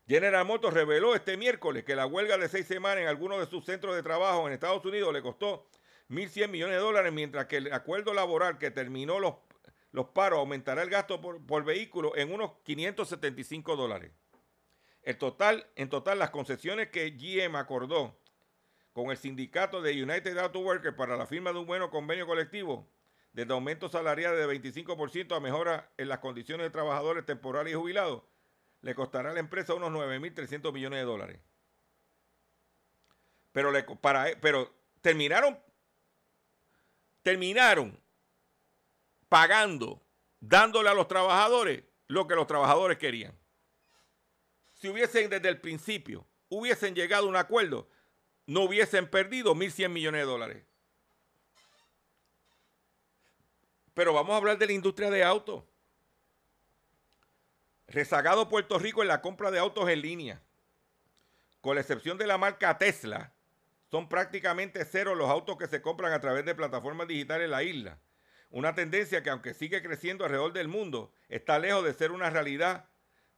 General 0.07 0.45
Motors 0.45 0.75
reveló 0.75 1.15
este 1.15 1.37
miércoles 1.37 1.85
que 1.85 1.97
la 1.97 2.07
huelga 2.07 2.37
de 2.37 2.49
seis 2.49 2.67
semanas 2.67 3.03
en 3.03 3.09
algunos 3.09 3.39
de 3.39 3.47
sus 3.47 3.65
centros 3.65 3.97
de 3.97 4.03
trabajo 4.03 4.47
en 4.47 4.53
Estados 4.53 4.85
Unidos 4.85 5.13
le 5.15 5.23
costó 5.23 5.67
1.100 6.11 6.49
millones 6.49 6.77
de 6.77 6.83
dólares, 6.83 7.13
mientras 7.13 7.47
que 7.47 7.57
el 7.57 7.73
acuerdo 7.73 8.13
laboral 8.13 8.59
que 8.59 8.71
terminó 8.71 9.19
los, 9.19 9.37
los 9.93 10.09
paros 10.09 10.41
aumentará 10.41 10.83
el 10.83 10.91
gasto 10.91 11.21
por, 11.21 11.65
vehículo 11.65 12.15
en 12.17 12.33
unos 12.33 12.53
575 12.65 13.77
dólares. 13.77 14.13
El 15.03 15.17
total, 15.17 15.67
en 15.75 15.89
total, 15.89 16.19
las 16.19 16.31
concesiones 16.31 16.89
que 16.91 17.11
GM 17.11 17.57
acordó 17.57 18.19
con 18.95 19.11
el 19.11 19.17
sindicato 19.17 19.83
de 19.83 20.03
United 20.03 20.39
Auto 20.39 20.61
Workers 20.61 20.97
para 20.97 21.17
la 21.17 21.27
firma 21.27 21.53
de 21.53 21.59
un 21.59 21.67
buen 21.67 21.87
convenio 21.89 22.27
colectivo, 22.27 22.89
desde 23.33 23.53
aumento 23.53 23.89
salarial 23.89 24.37
de 24.37 24.47
25% 24.47 25.37
a 25.37 25.41
mejora 25.41 25.91
en 25.99 26.09
las 26.09 26.21
condiciones 26.21 26.65
de 26.65 26.71
trabajadores 26.71 27.27
temporales 27.27 27.73
y 27.73 27.77
jubilados, 27.77 28.23
le 28.83 28.95
costará 28.95 29.31
a 29.31 29.35
la 29.35 29.41
empresa 29.41 29.75
unos 29.75 29.91
9.300 29.91 30.73
millones 30.73 31.01
de 31.01 31.05
dólares. 31.05 31.41
Pero, 33.51 33.73
para, 34.01 34.27
pero 34.41 34.73
terminaron, 35.01 35.59
terminaron 37.23 37.99
pagando, 39.29 40.01
dándole 40.39 40.89
a 40.89 40.95
los 40.95 41.09
trabajadores 41.09 41.83
lo 42.07 42.29
que 42.29 42.37
los 42.37 42.47
trabajadores 42.47 42.99
querían. 42.99 43.37
Si 44.75 44.89
hubiesen 44.89 45.31
desde 45.31 45.49
el 45.49 45.61
principio, 45.61 46.25
hubiesen 46.49 46.95
llegado 46.95 47.27
a 47.27 47.31
un 47.31 47.37
acuerdo, 47.37 47.89
no 48.47 48.63
hubiesen 48.63 49.09
perdido 49.09 49.55
1.100 49.55 49.89
millones 49.89 50.21
de 50.21 50.27
dólares. 50.27 50.65
Pero 53.95 54.13
vamos 54.13 54.35
a 54.35 54.37
hablar 54.37 54.59
de 54.59 54.67
la 54.67 54.73
industria 54.73 55.11
de 55.11 55.23
autos. 55.23 55.65
Rezagado 57.87 58.49
Puerto 58.49 58.79
Rico 58.79 59.03
en 59.03 59.09
la 59.09 59.21
compra 59.23 59.51
de 59.51 59.59
autos 59.59 59.89
en 59.89 60.01
línea. 60.01 60.43
Con 61.61 61.77
la 61.77 61.81
excepción 61.81 62.19
de 62.19 62.27
la 62.27 62.37
marca 62.37 62.77
Tesla, 62.77 63.33
son 63.91 64.09
prácticamente 64.09 64.85
cero 64.85 65.15
los 65.15 65.31
autos 65.31 65.57
que 65.57 65.69
se 65.69 65.81
compran 65.81 66.13
a 66.13 66.21
través 66.21 66.45
de 66.45 66.55
plataformas 66.55 67.07
digitales 67.07 67.45
en 67.45 67.51
la 67.53 67.63
isla. 67.63 67.99
Una 68.51 68.75
tendencia 68.75 69.23
que 69.23 69.31
aunque 69.31 69.55
sigue 69.55 69.83
creciendo 69.83 70.25
alrededor 70.25 70.53
del 70.53 70.69
mundo, 70.69 71.13
está 71.29 71.59
lejos 71.59 71.85
de 71.85 71.95
ser 71.95 72.11
una 72.11 72.31
realidad 72.31 72.89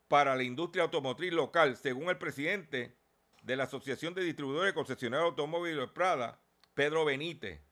para 0.08 0.34
la 0.36 0.42
industria 0.42 0.84
automotriz 0.84 1.32
local, 1.32 1.76
según 1.76 2.08
el 2.08 2.18
presidente 2.18 2.96
de 3.46 3.54
la 3.54 3.64
Asociación 3.64 4.12
de 4.12 4.24
Distribuidores 4.24 4.72
y 4.72 4.74
Concesionarios 4.74 5.26
de 5.26 5.42
Automóviles 5.42 5.88
Prada, 5.90 6.40
Pedro 6.74 7.04
Benítez. 7.04 7.62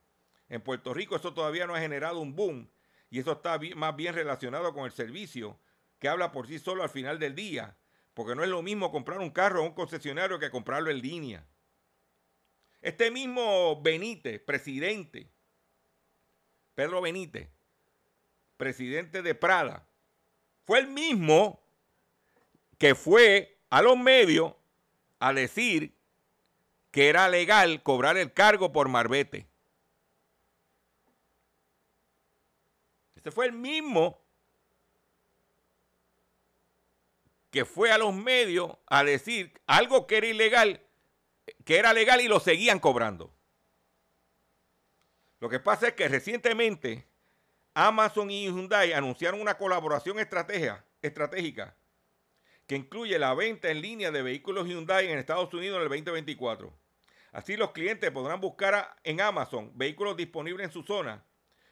En 0.48 0.60
Puerto 0.60 0.94
Rico 0.94 1.16
eso 1.16 1.34
todavía 1.34 1.66
no 1.66 1.74
ha 1.74 1.80
generado 1.80 2.20
un 2.20 2.36
boom 2.36 2.70
y 3.10 3.18
eso 3.18 3.32
está 3.32 3.58
más 3.74 3.96
bien 3.96 4.14
relacionado 4.14 4.72
con 4.72 4.84
el 4.84 4.92
servicio 4.92 5.58
que 5.98 6.08
habla 6.08 6.30
por 6.30 6.46
sí 6.46 6.60
solo 6.60 6.84
al 6.84 6.90
final 6.90 7.18
del 7.18 7.34
día, 7.34 7.76
porque 8.14 8.36
no 8.36 8.44
es 8.44 8.50
lo 8.50 8.62
mismo 8.62 8.92
comprar 8.92 9.18
un 9.18 9.30
carro 9.30 9.60
a 9.62 9.66
un 9.66 9.74
concesionario 9.74 10.38
que 10.38 10.50
comprarlo 10.50 10.92
en 10.92 11.00
línea. 11.00 11.44
Este 12.80 13.10
mismo 13.10 13.82
Benítez, 13.82 14.40
presidente, 14.42 15.28
Pedro 16.76 17.00
Benítez, 17.00 17.50
presidente 18.56 19.22
de 19.22 19.34
Prada, 19.34 19.88
fue 20.64 20.78
el 20.78 20.86
mismo 20.86 21.66
que 22.78 22.94
fue 22.94 23.58
a 23.70 23.82
los 23.82 23.98
medios 23.98 24.54
a 25.24 25.32
decir 25.32 25.96
que 26.90 27.08
era 27.08 27.30
legal 27.30 27.82
cobrar 27.82 28.18
el 28.18 28.34
cargo 28.34 28.72
por 28.72 28.90
marbete. 28.90 29.48
Ese 33.16 33.30
fue 33.30 33.46
el 33.46 33.52
mismo 33.52 34.20
que 37.50 37.64
fue 37.64 37.90
a 37.90 37.96
los 37.96 38.12
medios 38.12 38.76
a 38.86 39.02
decir 39.02 39.58
algo 39.66 40.06
que 40.06 40.18
era 40.18 40.26
ilegal, 40.26 40.82
que 41.64 41.78
era 41.78 41.94
legal 41.94 42.20
y 42.20 42.28
lo 42.28 42.38
seguían 42.38 42.78
cobrando. 42.78 43.34
Lo 45.40 45.48
que 45.48 45.58
pasa 45.58 45.88
es 45.88 45.94
que 45.94 46.06
recientemente 46.06 47.08
Amazon 47.72 48.30
y 48.30 48.44
Hyundai 48.44 48.92
anunciaron 48.92 49.40
una 49.40 49.56
colaboración 49.56 50.18
estratégica 50.18 51.74
que 52.66 52.76
incluye 52.76 53.18
la 53.18 53.34
venta 53.34 53.70
en 53.70 53.80
línea 53.80 54.10
de 54.10 54.22
vehículos 54.22 54.66
Hyundai 54.66 55.10
en 55.10 55.18
Estados 55.18 55.52
Unidos 55.52 55.76
en 55.76 55.82
el 55.82 55.88
2024. 55.88 56.72
Así 57.32 57.56
los 57.56 57.72
clientes 57.72 58.10
podrán 58.10 58.40
buscar 58.40 58.96
en 59.02 59.20
Amazon 59.20 59.72
vehículos 59.74 60.16
disponibles 60.16 60.66
en 60.66 60.72
su 60.72 60.82
zona 60.82 61.24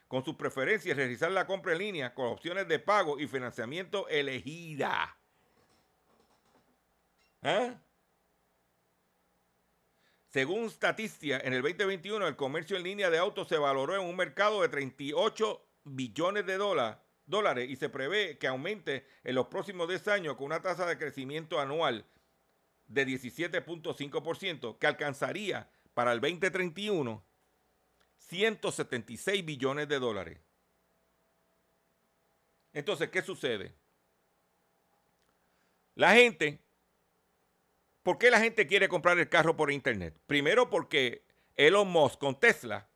con 0.07 0.23
sus 0.23 0.35
preferencias 0.35 0.95
y 0.95 0.97
realizar 0.97 1.31
la 1.31 1.47
compra 1.47 1.71
en 1.71 1.79
línea 1.79 2.13
con 2.13 2.27
opciones 2.27 2.67
de 2.67 2.77
pago 2.77 3.19
y 3.19 3.27
financiamiento 3.27 4.07
elegida. 4.09 5.17
¿Eh? 7.41 7.75
Según 10.27 10.69
Statistia, 10.69 11.39
en 11.43 11.53
el 11.53 11.61
2021 11.61 12.27
el 12.27 12.35
comercio 12.35 12.77
en 12.77 12.83
línea 12.83 13.09
de 13.09 13.17
autos 13.17 13.47
se 13.47 13.57
valoró 13.57 13.95
en 13.95 14.01
un 14.01 14.15
mercado 14.15 14.61
de 14.61 14.69
38 14.69 15.65
billones 15.83 16.45
de 16.45 16.57
dólares 17.25 17.69
y 17.69 17.75
se 17.75 17.89
prevé 17.89 18.37
que 18.37 18.47
aumente 18.47 19.05
en 19.23 19.35
los 19.35 19.47
próximos 19.47 19.87
10 19.87 20.07
años 20.09 20.35
con 20.35 20.45
una 20.45 20.61
tasa 20.61 20.85
de 20.85 20.97
crecimiento 20.97 21.59
anual 21.59 22.05
de 22.87 23.07
17.5% 23.07 24.77
que 24.77 24.87
alcanzaría 24.87 25.69
para 25.93 26.11
el 26.11 26.21
2031 26.21 27.23
176 28.17 29.45
billones 29.45 29.87
de 29.87 29.99
dólares. 29.99 30.39
Entonces, 32.73 33.09
¿qué 33.09 33.21
sucede? 33.21 33.75
La 35.95 36.13
gente 36.15 36.63
¿Por 38.03 38.17
qué 38.17 38.29
la 38.29 38.39
gente 38.39 38.67
quiere 38.67 38.89
comprar 38.89 39.17
el 39.17 39.29
carro 39.29 39.55
por 39.55 39.71
internet? 39.71 40.13
Primero 40.27 40.69
porque 40.69 41.23
Elon 41.55 41.87
Musk 41.87 42.19
con 42.19 42.37
Tesla 42.37 42.89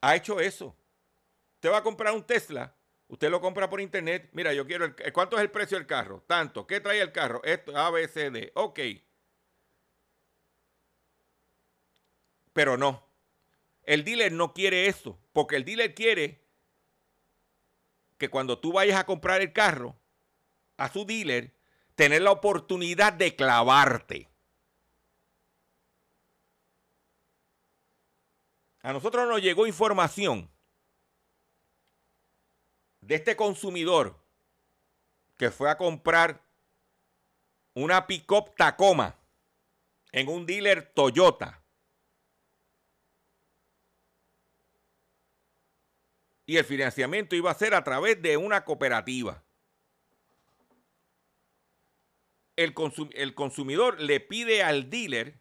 ha 0.00 0.16
hecho 0.16 0.40
eso. 0.40 0.74
Usted 1.64 1.72
va 1.72 1.78
a 1.78 1.82
comprar 1.82 2.12
un 2.12 2.22
Tesla, 2.22 2.76
usted 3.08 3.30
lo 3.30 3.40
compra 3.40 3.70
por 3.70 3.80
internet. 3.80 4.28
Mira, 4.32 4.52
yo 4.52 4.66
quiero 4.66 4.84
el, 4.84 4.94
¿cuánto 5.14 5.36
es 5.36 5.42
el 5.42 5.50
precio 5.50 5.78
del 5.78 5.86
carro? 5.86 6.22
Tanto. 6.26 6.66
¿Qué 6.66 6.78
trae 6.78 7.00
el 7.00 7.10
carro? 7.10 7.42
Esto, 7.42 7.74
A, 7.74 7.90
B, 7.90 8.06
C, 8.06 8.30
D. 8.30 8.52
Ok. 8.54 8.80
Pero 12.52 12.76
no. 12.76 13.08
El 13.84 14.04
dealer 14.04 14.30
no 14.30 14.52
quiere 14.52 14.88
eso, 14.88 15.18
porque 15.32 15.56
el 15.56 15.64
dealer 15.64 15.94
quiere 15.94 16.44
que 18.18 18.28
cuando 18.28 18.58
tú 18.58 18.70
vayas 18.74 19.00
a 19.00 19.06
comprar 19.06 19.40
el 19.40 19.54
carro 19.54 19.96
a 20.76 20.92
su 20.92 21.06
dealer, 21.06 21.56
tener 21.94 22.20
la 22.20 22.32
oportunidad 22.32 23.14
de 23.14 23.34
clavarte. 23.34 24.28
A 28.82 28.92
nosotros 28.92 29.26
nos 29.26 29.40
llegó 29.40 29.66
información 29.66 30.53
de 33.06 33.14
este 33.16 33.36
consumidor 33.36 34.18
que 35.36 35.50
fue 35.50 35.70
a 35.70 35.76
comprar 35.76 36.42
una 37.74 38.06
pick-up 38.06 38.54
Tacoma 38.56 39.16
en 40.12 40.28
un 40.28 40.46
dealer 40.46 40.92
Toyota. 40.94 41.60
Y 46.46 46.56
el 46.56 46.64
financiamiento 46.64 47.34
iba 47.34 47.50
a 47.50 47.54
ser 47.54 47.74
a 47.74 47.82
través 47.82 48.20
de 48.20 48.36
una 48.36 48.64
cooperativa 48.64 49.44
el, 52.56 53.34
consumidor 53.34 54.00
le 54.00 54.20
pide 54.20 54.62
al 54.62 54.90
dealer 54.90 55.40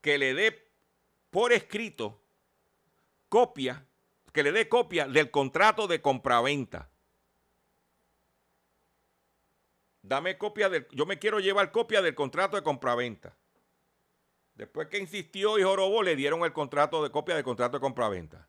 que 0.00 0.18
le 0.18 0.34
dé 0.34 0.70
por 1.30 1.52
escrito 1.52 2.22
copia, 3.28 3.86
que 4.32 4.42
le 4.42 4.52
dé 4.52 4.68
copia 4.68 5.06
del 5.08 5.30
contrato 5.30 5.86
de 5.86 6.00
compraventa. 6.00 6.90
Dame 10.02 10.38
copia 10.38 10.68
del, 10.68 10.88
yo 10.92 11.06
me 11.06 11.18
quiero 11.18 11.40
llevar 11.40 11.70
copia 11.72 12.00
del 12.02 12.14
contrato 12.14 12.56
de 12.56 12.62
compraventa. 12.62 13.36
Después 14.54 14.88
que 14.88 14.98
insistió 14.98 15.58
y 15.58 15.62
jorobó, 15.62 16.02
le 16.02 16.16
dieron 16.16 16.42
el 16.44 16.52
contrato 16.52 17.02
de 17.02 17.10
copia 17.10 17.34
del 17.34 17.44
contrato 17.44 17.76
de 17.76 17.80
compraventa. 17.80 18.48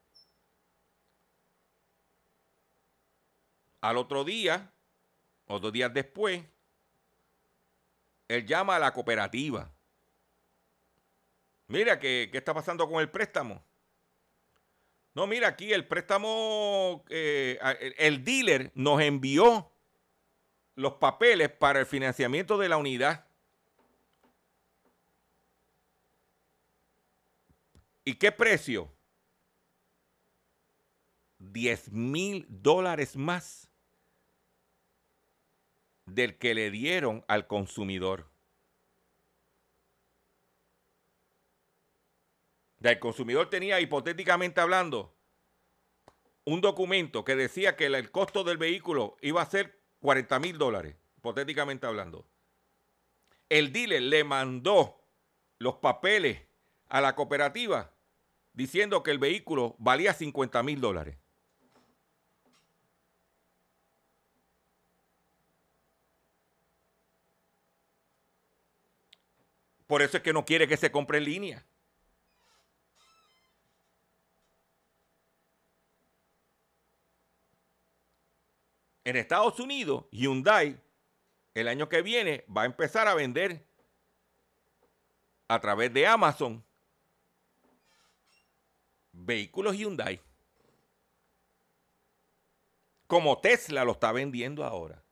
Al 3.81 3.97
otro 3.97 4.23
día, 4.23 4.73
o 5.47 5.59
dos 5.59 5.71
días 5.71 5.93
después, 5.93 6.43
él 8.27 8.45
llama 8.45 8.75
a 8.75 8.79
la 8.79 8.93
cooperativa. 8.93 9.73
Mira, 11.67 11.99
¿qué, 11.99 12.29
está 12.33 12.53
pasando 12.53 12.87
con 12.89 13.01
el 13.01 13.09
préstamo? 13.09 13.63
No, 15.13 15.27
mira, 15.27 15.49
aquí 15.49 15.73
el 15.73 15.87
préstamo, 15.87 17.03
eh, 17.09 17.59
el 17.97 18.23
dealer 18.23 18.71
nos 18.75 19.01
envió 19.01 19.71
los 20.75 20.93
papeles 20.93 21.49
para 21.49 21.81
el 21.81 21.85
financiamiento 21.85 22.57
de 22.57 22.69
la 22.69 22.77
unidad. 22.77 23.27
¿Y 28.05 28.15
qué 28.15 28.31
precio? 28.31 28.91
10 31.39 31.91
mil 31.91 32.45
dólares 32.49 33.15
más 33.15 33.69
del 36.05 36.37
que 36.37 36.53
le 36.53 36.71
dieron 36.71 37.25
al 37.27 37.47
consumidor. 37.47 38.30
El 42.81 42.99
consumidor 42.99 43.49
tenía, 43.49 43.79
hipotéticamente 43.79 44.59
hablando, 44.59 45.15
un 46.45 46.61
documento 46.61 47.23
que 47.23 47.35
decía 47.35 47.75
que 47.75 47.85
el 47.85 48.11
costo 48.11 48.43
del 48.43 48.57
vehículo 48.57 49.17
iba 49.21 49.41
a 49.41 49.45
ser 49.45 49.79
40 49.99 50.39
mil 50.39 50.57
dólares, 50.57 50.95
hipotéticamente 51.17 51.85
hablando. 51.85 52.25
El 53.49 53.71
dealer 53.71 54.01
le 54.01 54.23
mandó 54.23 54.99
los 55.59 55.75
papeles 55.75 56.41
a 56.89 57.01
la 57.01 57.15
cooperativa 57.15 57.93
diciendo 58.53 59.03
que 59.03 59.11
el 59.11 59.19
vehículo 59.19 59.75
valía 59.77 60.13
50 60.13 60.63
mil 60.63 60.81
dólares. 60.81 61.17
Por 69.85 70.01
eso 70.01 70.17
es 70.17 70.23
que 70.23 70.33
no 70.33 70.45
quiere 70.45 70.67
que 70.67 70.77
se 70.77 70.89
compre 70.89 71.17
en 71.19 71.25
línea. 71.25 71.65
En 79.03 79.15
Estados 79.15 79.59
Unidos, 79.59 80.05
Hyundai 80.11 80.79
el 81.53 81.67
año 81.67 81.89
que 81.89 82.01
viene 82.01 82.45
va 82.55 82.63
a 82.63 82.65
empezar 82.65 83.07
a 83.07 83.13
vender 83.13 83.65
a 85.47 85.59
través 85.59 85.93
de 85.93 86.07
Amazon 86.07 86.63
vehículos 89.11 89.75
Hyundai. 89.75 90.21
Como 93.07 93.39
Tesla 93.41 93.83
lo 93.83 93.91
está 93.91 94.13
vendiendo 94.13 94.63
ahora. 94.63 95.03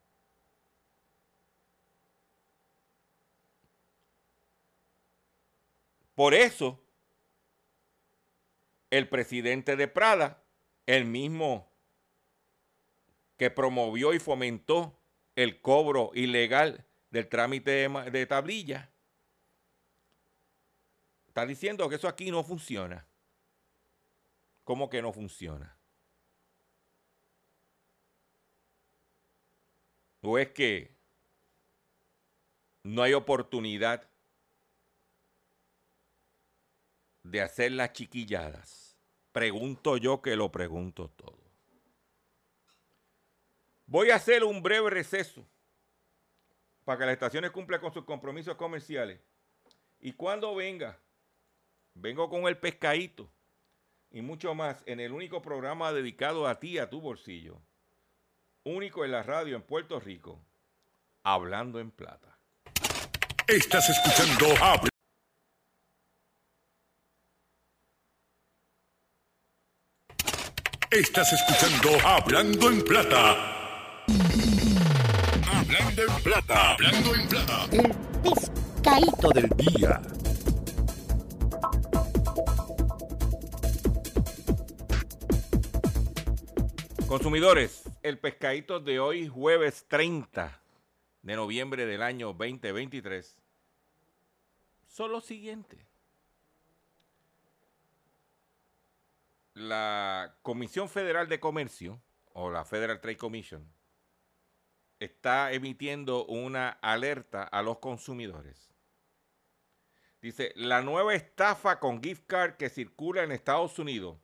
Por 6.16 6.34
eso, 6.34 6.82
el 8.90 9.08
presidente 9.08 9.76
de 9.76 9.88
Prada, 9.88 10.44
el 10.86 11.06
mismo 11.06 11.69
que 13.40 13.50
promovió 13.50 14.14
y 14.14 14.20
fomentó 14.20 15.00
el 15.34 15.62
cobro 15.62 16.12
ilegal 16.14 16.86
del 17.10 17.30
trámite 17.30 17.88
de, 17.88 18.26
tablilla, 18.26 18.92
está 21.26 21.46
diciendo 21.46 21.88
que 21.88 21.96
eso 21.96 22.10
aquí 22.10 22.32
no 22.32 22.44
funciona. 22.44 23.08
¿Cómo 24.66 24.90
que 24.90 25.02
no 25.02 25.14
funciona? 25.14 25.80
¿O 30.22 30.38
es 30.38 30.50
que 30.50 30.94
no 32.84 33.04
hay 33.04 33.14
oportunidad 33.14 34.12
de 37.24 37.42
hacer 37.42 37.72
las 37.72 37.94
chiquilladas? 37.94 38.98
Pregunto 39.32 39.96
yo 39.96 40.22
que 40.22 40.36
lo 40.36 40.52
pregunto 40.52 41.10
todo. 41.16 41.49
Voy 43.90 44.12
a 44.12 44.18
hacer 44.18 44.44
un 44.44 44.62
breve 44.62 44.88
receso 44.92 45.44
para 46.86 47.00
que 47.00 47.06
las 47.06 47.14
estaciones 47.14 47.50
cumplan 47.50 47.82
con 47.82 47.92
sus 47.92 48.06
compromisos 48.06 48.56
comerciales. 48.56 49.20
Y 50.00 50.14
cuando 50.14 50.54
venga, 50.54 51.00
vengo 51.96 52.30
con 52.30 52.48
el 52.48 52.56
pescadito 52.56 53.32
y 54.12 54.22
mucho 54.22 54.54
más 54.54 54.84
en 54.86 55.00
el 55.00 55.12
único 55.12 55.42
programa 55.42 55.92
dedicado 55.92 56.48
a 56.48 56.60
ti, 56.60 56.78
a 56.78 56.88
tu 56.88 57.02
bolsillo. 57.02 57.60
Único 58.64 59.06
en 59.06 59.12
la 59.12 59.24
radio 59.24 59.56
en 59.56 59.64
Puerto 59.64 60.00
Rico. 60.00 60.40
Hablando 61.24 61.80
en 61.80 61.90
plata. 61.90 62.38
Estás 63.48 63.90
escuchando 63.90 64.54
Estás 70.92 71.34
escuchando 71.34 72.08
Hablando 72.08 72.70
en 72.70 72.84
Plata. 72.84 73.59
Hablando 75.52 76.02
en 76.02 76.24
Plata. 76.24 76.72
Hablando 76.74 77.16
en 77.16 77.28
Plata. 77.28 77.66
El 77.72 77.96
pescadito 78.24 79.30
del 79.30 79.50
día. 79.50 80.02
Consumidores, 87.08 87.84
el 88.02 88.18
pescadito 88.20 88.80
de 88.80 89.00
hoy, 89.00 89.28
jueves 89.28 89.86
30 89.88 90.60
de 91.22 91.36
noviembre 91.36 91.86
del 91.86 92.02
año 92.02 92.34
2023, 92.34 93.38
son 94.88 95.12
los 95.12 95.26
siguientes. 95.26 95.80
La 99.54 100.36
Comisión 100.42 100.90
Federal 100.90 101.28
de 101.30 101.40
Comercio, 101.40 102.02
o 102.34 102.50
la 102.50 102.64
Federal 102.66 103.02
Trade 103.02 103.18
Commission, 103.18 103.79
está 105.00 105.52
emitiendo 105.54 106.26
una 106.26 106.70
alerta 106.70 107.44
a 107.44 107.62
los 107.62 107.80
consumidores. 107.80 108.70
Dice, 110.22 110.52
la 110.56 110.82
nueva 110.82 111.14
estafa 111.14 111.80
con 111.80 112.04
gift 112.04 112.26
card 112.28 112.58
que 112.58 112.70
circula 112.70 113.24
en 113.24 113.32
Estados 113.32 113.80
Unidos 113.80 114.18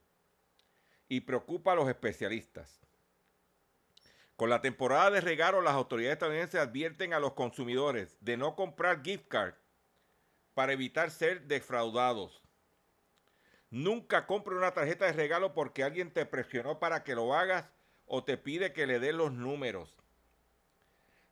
y 1.08 1.20
preocupa 1.20 1.72
a 1.72 1.76
los 1.76 1.88
especialistas. 1.88 2.80
Con 4.36 4.50
la 4.50 4.60
temporada 4.60 5.10
de 5.10 5.22
regalo, 5.22 5.62
las 5.62 5.72
autoridades 5.72 6.16
estadounidenses 6.16 6.60
advierten 6.60 7.14
a 7.14 7.20
los 7.20 7.32
consumidores 7.32 8.18
de 8.20 8.36
no 8.36 8.54
comprar 8.54 9.02
gift 9.02 9.28
card 9.28 9.54
para 10.52 10.74
evitar 10.74 11.10
ser 11.10 11.46
defraudados. 11.46 12.42
Nunca 13.70 14.26
compre 14.26 14.54
una 14.54 14.72
tarjeta 14.72 15.06
de 15.06 15.12
regalo 15.12 15.54
porque 15.54 15.82
alguien 15.82 16.12
te 16.12 16.26
presionó 16.26 16.78
para 16.78 17.02
que 17.02 17.14
lo 17.14 17.34
hagas 17.34 17.70
o 18.04 18.24
te 18.24 18.36
pide 18.36 18.74
que 18.74 18.86
le 18.86 18.98
des 19.00 19.14
los 19.14 19.32
números. 19.32 19.96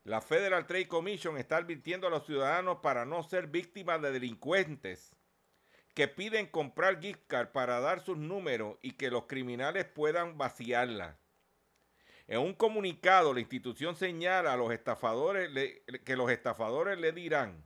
La 0.05 0.21
Federal 0.21 0.67
Trade 0.67 0.87
Commission 0.87 1.39
está 1.39 1.57
advirtiendo 1.57 2.07
a 2.07 2.11
los 2.11 2.27
ciudadanos 2.27 2.81
para 2.83 3.07
no 3.07 3.23
ser 3.23 3.47
víctimas 3.47 4.03
de 4.03 4.13
delincuentes 4.13 5.17
que 5.95 6.09
piden 6.09 6.47
comprar 6.47 7.01
gift 7.01 7.23
card 7.27 7.49
para 7.53 7.81
dar 7.81 8.01
sus 8.01 8.19
números 8.19 8.77
y 8.83 8.93
que 8.93 9.11
los 9.11 9.25
criminales 9.25 9.87
puedan 9.87 10.37
vaciarla. 10.37 11.19
En 12.27 12.41
un 12.41 12.53
comunicado, 12.53 13.33
la 13.33 13.41
institución 13.41 13.97
señala 13.97 14.53
a 14.53 14.57
los 14.59 14.73
estafadores 14.73 15.51
que 16.05 16.17
los 16.17 16.31
estafadores 16.31 16.99
le 16.99 17.13
dirán 17.13 17.65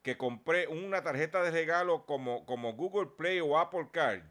que 0.00 0.16
compré 0.16 0.66
una 0.66 1.02
tarjeta 1.02 1.42
de 1.42 1.50
regalo 1.50 2.06
como, 2.06 2.46
como 2.46 2.72
Google 2.72 3.10
Play 3.18 3.40
o 3.40 3.58
Apple 3.58 3.88
Card 3.92 4.22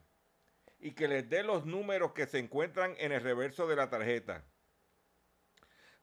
y 0.80 0.92
que 0.92 1.08
les 1.08 1.30
dé 1.30 1.44
los 1.44 1.66
números 1.66 2.14
que 2.14 2.26
se 2.26 2.40
encuentran 2.40 2.96
en 2.98 3.12
el 3.12 3.22
reverso 3.22 3.68
de 3.68 3.76
la 3.76 3.92
tarjeta. 3.92 4.44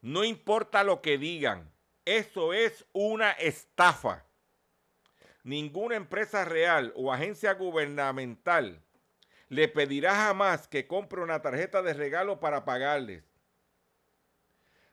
No 0.03 0.25
importa 0.25 0.83
lo 0.83 1.03
que 1.03 1.19
digan, 1.19 1.71
eso 2.05 2.53
es 2.53 2.87
una 2.93 3.33
estafa. 3.33 4.25
Ninguna 5.45 5.97
empresa 5.97 6.45
real 6.45 6.93
o 6.97 7.13
agencia 7.13 7.55
gubernamental 7.55 8.83
le 9.49 9.69
pedirá 9.69 10.15
jamás 10.15 10.69
que 10.69 10.87
compre 10.87 11.23
una 11.23 11.43
tarjeta 11.43 11.83
de 11.83 11.93
regalo 11.93 12.41
para 12.41 12.65
pagarles. 12.65 13.25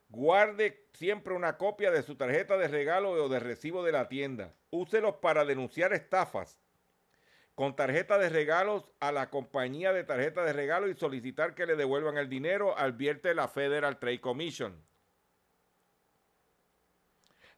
Guarde 0.09 0.87
siempre 0.93 1.33
una 1.33 1.57
copia 1.57 1.91
de 1.91 2.01
su 2.01 2.15
tarjeta 2.15 2.57
de 2.57 2.67
regalo 2.67 3.11
o 3.11 3.29
de 3.29 3.39
recibo 3.39 3.83
de 3.83 3.91
la 3.91 4.09
tienda. 4.09 4.53
Úselos 4.71 5.15
para 5.15 5.45
denunciar 5.45 5.93
estafas 5.93 6.57
con 7.55 7.75
tarjeta 7.75 8.17
de 8.17 8.29
regalos 8.29 8.91
a 8.99 9.11
la 9.11 9.29
compañía 9.29 9.91
de 9.91 10.03
tarjeta 10.03 10.43
de 10.43 10.53
regalo 10.53 10.87
y 10.89 10.93
solicitar 10.93 11.55
que 11.55 11.65
le 11.65 11.75
devuelvan 11.75 12.17
el 12.17 12.29
dinero, 12.29 12.77
advierte 12.77 13.33
la 13.33 13.47
Federal 13.47 13.97
Trade 13.97 14.21
Commission. 14.21 14.85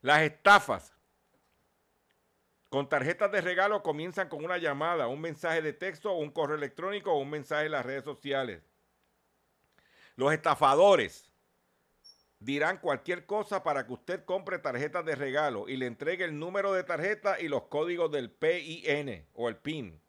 Las 0.02 0.22
estafas 0.22 0.94
con 2.70 2.88
tarjetas 2.88 3.30
de 3.32 3.40
regalo 3.40 3.82
comienzan 3.82 4.28
con 4.28 4.44
una 4.44 4.56
llamada, 4.56 5.08
un 5.08 5.20
mensaje 5.20 5.60
de 5.60 5.72
texto, 5.72 6.12
un 6.12 6.30
correo 6.30 6.56
electrónico 6.56 7.12
o 7.12 7.18
un 7.18 7.28
mensaje 7.28 7.66
en 7.66 7.72
las 7.72 7.84
redes 7.84 8.04
sociales. 8.04 8.62
Los 10.14 10.32
estafadores 10.32 11.30
dirán 12.38 12.78
cualquier 12.78 13.26
cosa 13.26 13.62
para 13.62 13.86
que 13.86 13.92
usted 13.92 14.24
compre 14.24 14.58
tarjetas 14.58 15.04
de 15.04 15.16
regalo 15.16 15.68
y 15.68 15.76
le 15.76 15.86
entregue 15.86 16.24
el 16.24 16.38
número 16.38 16.72
de 16.72 16.84
tarjeta 16.84 17.40
y 17.40 17.48
los 17.48 17.64
códigos 17.64 18.10
del 18.10 18.30
PIN 18.30 19.26
o 19.34 19.48
el 19.48 19.56
PIN. 19.56 20.00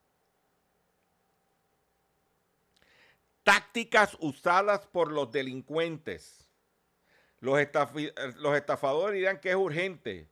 Tácticas 3.44 4.16
usadas 4.20 4.86
por 4.86 5.12
los 5.12 5.32
delincuentes. 5.32 6.51
Los, 7.42 7.60
eh, 7.60 7.70
los 8.38 8.56
estafadores 8.56 9.16
dirán 9.16 9.40
que 9.40 9.50
es 9.50 9.56
urgente. 9.56 10.30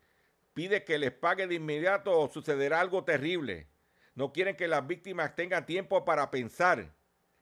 Pide 0.53 0.83
que 0.85 0.97
les 0.97 1.11
pague 1.11 1.47
de 1.47 1.55
inmediato 1.55 2.17
o 2.17 2.29
sucederá 2.29 2.79
algo 2.79 3.03
terrible. 3.03 3.67
No 4.15 4.31
quieren 4.31 4.55
que 4.55 4.67
las 4.67 4.85
víctimas 4.87 5.35
tengan 5.35 5.65
tiempo 5.65 6.05
para 6.05 6.31
pensar 6.31 6.93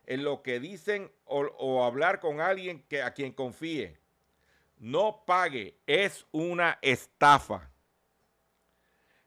en 0.06 0.24
lo 0.24 0.42
que 0.42 0.60
dicen 0.60 1.12
o, 1.26 1.84
hablar 1.84 2.20
con 2.20 2.40
alguien 2.40 2.84
que, 2.88 3.02
a 3.02 3.14
quien 3.14 3.34
confíe. 3.34 4.00
No 4.78 5.24
pague, 5.26 5.78
es 5.86 6.26
una 6.32 6.80
estafa. 6.82 7.70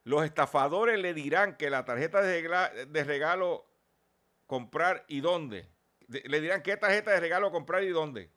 Los 0.05 0.25
estafadores 0.25 0.99
le 0.99 1.13
dirán 1.13 1.57
que 1.57 1.69
la 1.69 1.85
tarjeta 1.85 2.23
de 2.23 3.05
regalo 3.05 3.67
comprar 4.47 5.05
y 5.07 5.21
dónde. 5.21 5.69
De- 6.09 6.23
Le 6.27 6.41
dirán 6.41 6.63
qué 6.63 6.77
tarjeta 6.77 7.11
de 7.11 7.21
regalo 7.21 7.51
comprar 7.51 7.83
y 7.85 7.89
dónde. 7.89 8.31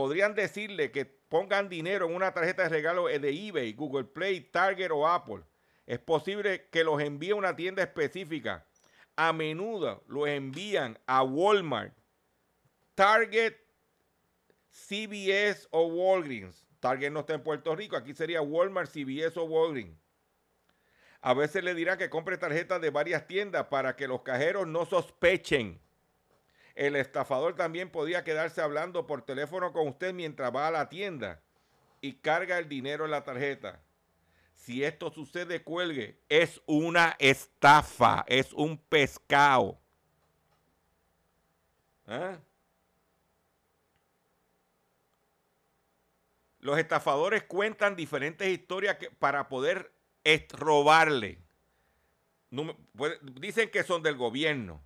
Podrían 0.00 0.34
decirle 0.34 0.90
que 0.92 1.04
pongan 1.04 1.68
dinero 1.68 2.06
en 2.06 2.14
una 2.14 2.32
tarjeta 2.32 2.62
de 2.62 2.70
regalo 2.70 3.04
de 3.04 3.48
eBay, 3.48 3.74
Google 3.74 4.04
Play, 4.04 4.40
Target 4.40 4.90
o 4.92 5.06
Apple. 5.06 5.42
Es 5.84 5.98
posible 5.98 6.70
que 6.70 6.84
los 6.84 7.02
envíe 7.02 7.32
a 7.32 7.34
una 7.34 7.54
tienda 7.54 7.82
específica. 7.82 8.66
A 9.14 9.34
menudo 9.34 10.02
los 10.08 10.26
envían 10.26 10.98
a 11.04 11.22
Walmart, 11.22 11.92
Target, 12.94 13.56
CVS 14.70 15.68
o 15.70 15.84
Walgreens. 15.88 16.66
Target 16.80 17.10
no 17.10 17.20
está 17.20 17.34
en 17.34 17.42
Puerto 17.42 17.76
Rico, 17.76 17.94
aquí 17.94 18.14
sería 18.14 18.40
Walmart, 18.40 18.90
CVS 18.90 19.36
o 19.36 19.44
Walgreens. 19.44 19.98
A 21.20 21.34
veces 21.34 21.62
le 21.62 21.74
dirán 21.74 21.98
que 21.98 22.08
compre 22.08 22.38
tarjetas 22.38 22.80
de 22.80 22.88
varias 22.88 23.26
tiendas 23.26 23.66
para 23.66 23.96
que 23.96 24.08
los 24.08 24.22
cajeros 24.22 24.66
no 24.66 24.86
sospechen. 24.86 25.78
El 26.74 26.96
estafador 26.96 27.56
también 27.56 27.90
podía 27.90 28.24
quedarse 28.24 28.60
hablando 28.60 29.06
por 29.06 29.22
teléfono 29.22 29.72
con 29.72 29.88
usted 29.88 30.14
mientras 30.14 30.54
va 30.54 30.68
a 30.68 30.70
la 30.70 30.88
tienda 30.88 31.42
y 32.00 32.14
carga 32.14 32.58
el 32.58 32.68
dinero 32.68 33.04
en 33.04 33.10
la 33.10 33.24
tarjeta. 33.24 33.80
Si 34.54 34.84
esto 34.84 35.10
sucede, 35.10 35.62
cuelgue. 35.62 36.18
Es 36.28 36.60
una 36.66 37.16
estafa, 37.18 38.24
es 38.26 38.52
un 38.52 38.78
pescado. 38.78 39.80
¿Ah? 42.06 42.38
Los 46.58 46.78
estafadores 46.78 47.44
cuentan 47.44 47.96
diferentes 47.96 48.48
historias 48.48 48.98
para 49.18 49.48
poder 49.48 49.92
robarle. 50.50 51.38
Dicen 53.40 53.70
que 53.70 53.82
son 53.82 54.02
del 54.02 54.16
gobierno. 54.16 54.82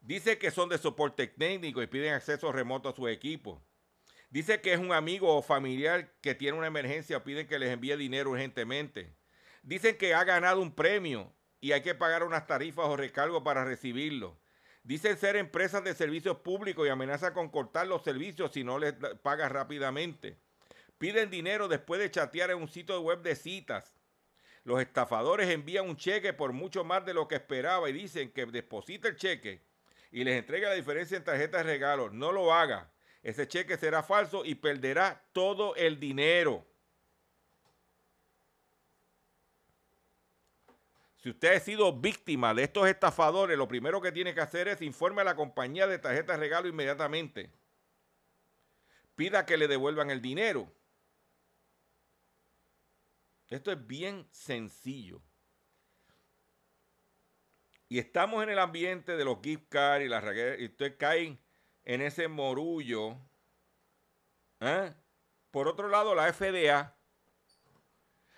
Dice 0.00 0.38
que 0.38 0.50
son 0.50 0.70
de 0.70 0.78
soporte 0.78 1.26
técnico 1.26 1.82
y 1.82 1.86
piden 1.86 2.14
acceso 2.14 2.50
remoto 2.52 2.88
a 2.88 2.94
su 2.94 3.06
equipo. 3.06 3.62
Dice 4.30 4.60
que 4.60 4.72
es 4.72 4.78
un 4.78 4.92
amigo 4.92 5.36
o 5.36 5.42
familiar 5.42 6.14
que 6.22 6.34
tiene 6.34 6.56
una 6.56 6.68
emergencia 6.68 7.18
o 7.18 7.24
piden 7.24 7.46
que 7.46 7.58
les 7.58 7.70
envíe 7.70 7.96
dinero 7.96 8.30
urgentemente. 8.30 9.14
Dicen 9.62 9.98
que 9.98 10.14
ha 10.14 10.24
ganado 10.24 10.62
un 10.62 10.74
premio 10.74 11.34
y 11.60 11.72
hay 11.72 11.82
que 11.82 11.94
pagar 11.94 12.22
unas 12.22 12.46
tarifas 12.46 12.86
o 12.86 12.96
recargos 12.96 13.42
para 13.42 13.64
recibirlo. 13.64 14.40
Dicen 14.82 15.18
ser 15.18 15.36
empresas 15.36 15.84
de 15.84 15.94
servicios 15.94 16.38
públicos 16.38 16.86
y 16.86 16.90
amenazan 16.90 17.34
con 17.34 17.50
cortar 17.50 17.86
los 17.86 18.02
servicios 18.02 18.52
si 18.52 18.64
no 18.64 18.78
les 18.78 18.94
pagas 19.22 19.52
rápidamente. 19.52 20.38
Piden 20.96 21.28
dinero 21.28 21.68
después 21.68 22.00
de 22.00 22.10
chatear 22.10 22.50
en 22.50 22.58
un 22.58 22.68
sitio 22.68 22.98
web 23.02 23.20
de 23.20 23.36
citas. 23.36 23.94
Los 24.64 24.80
estafadores 24.80 25.50
envían 25.50 25.88
un 25.88 25.96
cheque 25.96 26.32
por 26.32 26.52
mucho 26.52 26.84
más 26.84 27.04
de 27.04 27.12
lo 27.12 27.28
que 27.28 27.34
esperaba 27.34 27.90
y 27.90 27.92
dicen 27.92 28.32
que 28.32 28.46
deposita 28.46 29.08
el 29.08 29.16
cheque 29.16 29.69
y 30.10 30.24
les 30.24 30.38
entrega 30.38 30.68
la 30.68 30.74
diferencia 30.74 31.16
en 31.16 31.24
tarjetas 31.24 31.64
de 31.64 31.72
regalo. 31.72 32.10
No 32.10 32.32
lo 32.32 32.52
haga. 32.52 32.90
Ese 33.22 33.46
cheque 33.46 33.76
será 33.76 34.02
falso 34.02 34.44
y 34.44 34.54
perderá 34.54 35.22
todo 35.32 35.74
el 35.76 36.00
dinero. 36.00 36.66
Si 41.18 41.28
usted 41.28 41.54
ha 41.54 41.60
sido 41.60 41.92
víctima 41.92 42.54
de 42.54 42.62
estos 42.64 42.88
estafadores, 42.88 43.58
lo 43.58 43.68
primero 43.68 44.00
que 44.00 44.10
tiene 44.10 44.34
que 44.34 44.40
hacer 44.40 44.68
es 44.68 44.80
informe 44.80 45.20
a 45.20 45.24
la 45.24 45.36
compañía 45.36 45.86
de 45.86 45.98
tarjetas 45.98 46.36
de 46.36 46.40
regalo 46.40 46.66
inmediatamente. 46.66 47.52
Pida 49.14 49.44
que 49.44 49.58
le 49.58 49.68
devuelvan 49.68 50.10
el 50.10 50.22
dinero. 50.22 50.72
Esto 53.48 53.70
es 53.70 53.86
bien 53.86 54.26
sencillo. 54.30 55.20
Y 57.90 57.98
estamos 57.98 58.44
en 58.44 58.50
el 58.50 58.60
ambiente 58.60 59.16
de 59.16 59.24
los 59.24 59.38
gift 59.42 59.64
cards 59.68 60.06
y 60.06 60.08
las 60.08 60.24
y 60.60 60.66
usted 60.66 60.96
cae 60.96 61.36
en 61.84 62.00
ese 62.00 62.28
morullo. 62.28 63.16
¿eh? 64.60 64.94
Por 65.50 65.66
otro 65.66 65.88
lado, 65.88 66.14
la 66.14 66.32
FDA 66.32 66.96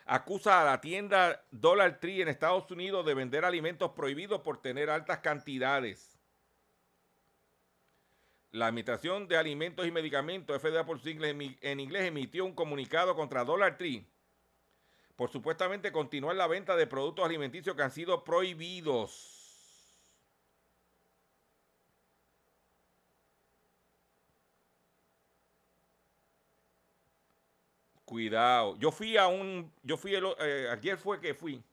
acusa 0.07 0.63
a 0.63 0.65
la 0.65 0.81
tienda 0.81 1.45
Dollar 1.51 2.01
Tree 2.01 2.23
en 2.23 2.29
Estados 2.29 2.71
Unidos 2.71 3.05
de 3.05 3.13
vender 3.13 3.45
alimentos 3.45 3.91
prohibidos 3.91 4.41
por 4.41 4.63
tener 4.63 4.89
altas 4.89 5.19
cantidades. 5.19 6.19
La 8.53 8.69
Administración 8.69 9.29
de 9.29 9.37
Alimentos 9.37 9.87
y 9.87 9.91
Medicamentos, 9.91 10.63
FDA 10.63 10.87
por 10.87 10.99
siglas 10.99 11.35
en 11.61 11.79
inglés, 11.79 12.05
emitió 12.05 12.47
un 12.47 12.55
comunicado 12.55 13.15
contra 13.15 13.45
Dollar 13.45 13.77
Tree 13.77 14.07
por 15.17 15.31
supuestamente 15.31 15.93
continuar 15.93 16.37
la 16.37 16.47
venta 16.47 16.75
de 16.75 16.87
productos 16.87 17.25
alimenticios 17.25 17.77
que 17.77 17.83
han 17.83 17.93
sido 17.93 18.25
prohibidos. 18.25 19.32
Cuidado. 28.13 28.77
Yo 28.77 28.91
fui 28.91 29.17
a 29.17 29.27
un, 29.27 29.73
yo 29.83 29.97
fui, 29.97 30.15
eh, 30.15 30.69
ayer 30.71 30.99
fue 30.99 31.19
que 31.19 31.33
fui 31.33 31.65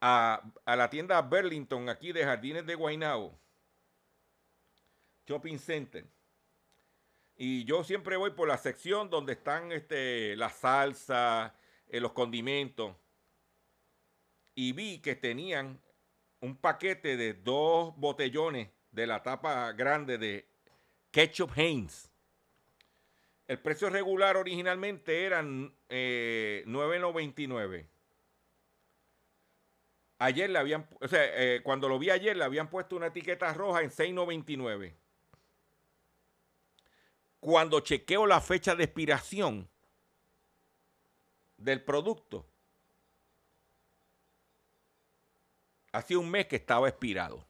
a, 0.00 0.42
la 0.64 0.88
tienda 0.88 1.20
Burlington 1.20 1.90
aquí 1.90 2.10
de 2.10 2.24
Jardines 2.24 2.64
de 2.64 2.74
Guaynabo. 2.74 3.38
Shopping 5.26 5.58
Center. 5.58 6.06
Y 7.36 7.66
yo 7.66 7.84
siempre 7.84 8.16
voy 8.16 8.30
por 8.30 8.48
la 8.48 8.56
sección 8.56 9.10
donde 9.10 9.34
están 9.34 9.72
este, 9.72 10.36
la 10.36 10.48
salsa, 10.48 11.54
eh, 11.86 12.00
los 12.00 12.12
condimentos. 12.12 12.96
Y 14.54 14.72
vi 14.72 15.00
que 15.00 15.16
tenían 15.16 15.78
un 16.40 16.56
paquete 16.56 17.18
de 17.18 17.34
dos 17.34 17.94
botellones 17.98 18.70
de 18.90 19.06
la 19.06 19.22
tapa 19.22 19.70
grande 19.72 20.16
de 20.16 20.48
ketchup 21.10 21.50
Heinz. 21.54 22.08
El 23.48 23.60
precio 23.60 23.88
regular 23.90 24.36
originalmente 24.36 25.24
era 25.24 25.44
eh, 25.88 26.64
9.99. 26.66 27.86
Ayer 30.18 30.50
le 30.50 30.58
habían, 30.58 30.88
o 31.00 31.06
sea, 31.06 31.22
eh, 31.24 31.62
cuando 31.62 31.88
lo 31.88 31.98
vi 31.98 32.10
ayer 32.10 32.36
le 32.36 32.44
habían 32.44 32.68
puesto 32.70 32.96
una 32.96 33.08
etiqueta 33.08 33.52
roja 33.52 33.82
en 33.82 33.90
6.99. 33.90 34.94
Cuando 37.38 37.80
chequeo 37.80 38.26
la 38.26 38.40
fecha 38.40 38.74
de 38.74 38.84
expiración 38.84 39.68
del 41.56 41.82
producto, 41.84 42.46
hacía 45.92 46.18
un 46.18 46.30
mes 46.30 46.46
que 46.46 46.56
estaba 46.56 46.88
expirado. 46.88 47.45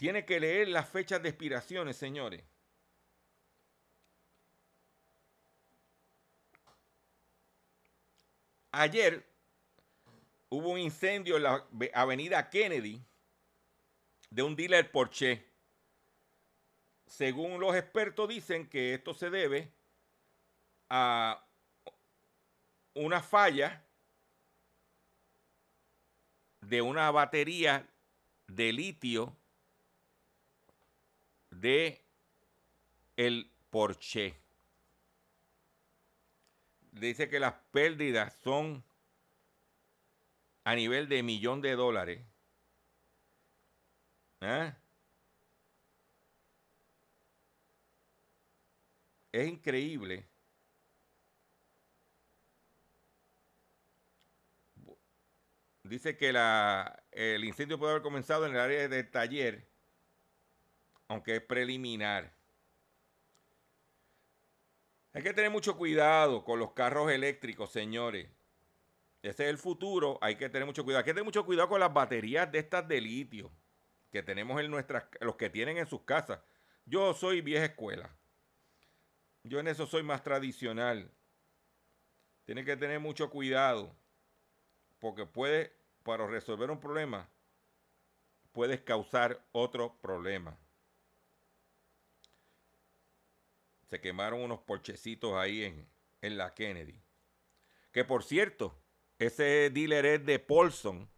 Tiene 0.00 0.24
que 0.24 0.40
leer 0.40 0.68
las 0.68 0.88
fechas 0.88 1.22
de 1.22 1.28
expiraciones, 1.28 1.94
señores. 1.94 2.42
Ayer 8.72 9.30
hubo 10.48 10.70
un 10.70 10.78
incendio 10.78 11.36
en 11.36 11.42
la 11.42 11.66
avenida 11.92 12.48
Kennedy 12.48 13.04
de 14.30 14.42
un 14.42 14.56
dealer 14.56 14.90
Porsche. 14.90 15.44
Según 17.04 17.60
los 17.60 17.76
expertos 17.76 18.26
dicen 18.26 18.70
que 18.70 18.94
esto 18.94 19.12
se 19.12 19.28
debe 19.28 19.70
a 20.88 21.46
una 22.94 23.20
falla 23.20 23.84
de 26.62 26.80
una 26.80 27.10
batería 27.10 27.86
de 28.46 28.72
litio 28.72 29.36
de 31.60 32.04
el 33.16 33.50
Porsche. 33.70 34.34
Dice 36.92 37.28
que 37.28 37.38
las 37.38 37.54
pérdidas 37.70 38.34
son 38.42 38.84
a 40.64 40.74
nivel 40.74 41.08
de 41.08 41.22
millón 41.22 41.60
de 41.60 41.72
dólares. 41.72 42.24
¿Eh? 44.40 44.72
Es 49.32 49.48
increíble. 49.48 50.28
Dice 55.84 56.16
que 56.16 56.32
la, 56.32 57.04
el 57.10 57.44
incendio 57.44 57.78
puede 57.78 57.92
haber 57.92 58.02
comenzado 58.02 58.46
en 58.46 58.52
el 58.54 58.60
área 58.60 58.88
del 58.88 59.10
taller 59.10 59.69
aunque 61.10 61.34
es 61.34 61.42
preliminar. 61.42 62.32
Hay 65.12 65.24
que 65.24 65.34
tener 65.34 65.50
mucho 65.50 65.76
cuidado 65.76 66.44
con 66.44 66.60
los 66.60 66.70
carros 66.70 67.10
eléctricos, 67.10 67.72
señores. 67.72 68.28
Ese 69.20 69.42
es 69.42 69.50
el 69.50 69.58
futuro, 69.58 70.18
hay 70.22 70.36
que 70.36 70.48
tener 70.48 70.66
mucho 70.66 70.84
cuidado. 70.84 71.00
Hay 71.00 71.04
que 71.04 71.10
tener 71.10 71.24
mucho 71.24 71.44
cuidado 71.44 71.68
con 71.68 71.80
las 71.80 71.92
baterías 71.92 72.50
de 72.52 72.60
estas 72.60 72.86
de 72.86 73.00
litio 73.00 73.50
que 74.12 74.22
tenemos 74.22 74.60
en 74.60 74.70
nuestras, 74.70 75.04
los 75.20 75.34
que 75.34 75.50
tienen 75.50 75.78
en 75.78 75.88
sus 75.88 76.02
casas. 76.02 76.38
Yo 76.86 77.12
soy 77.12 77.40
vieja 77.40 77.64
escuela. 77.64 78.08
Yo 79.42 79.58
en 79.58 79.66
eso 79.66 79.88
soy 79.88 80.04
más 80.04 80.22
tradicional. 80.22 81.10
Tiene 82.44 82.64
que 82.64 82.76
tener 82.76 83.00
mucho 83.00 83.30
cuidado 83.30 83.92
porque 85.00 85.26
puede, 85.26 85.72
para 86.04 86.28
resolver 86.28 86.70
un 86.70 86.78
problema, 86.78 87.28
puedes 88.52 88.80
causar 88.80 89.42
otro 89.50 89.96
problema. 90.00 90.56
Se 93.90 94.00
quemaron 94.00 94.40
unos 94.40 94.60
porchecitos 94.60 95.34
ahí 95.34 95.64
en, 95.64 95.88
en 96.22 96.38
la 96.38 96.54
Kennedy. 96.54 97.02
Que 97.92 98.04
por 98.04 98.22
cierto, 98.22 98.80
ese 99.18 99.68
dealer 99.70 100.06
es 100.06 100.24
de 100.24 100.38
Paulson 100.38 101.10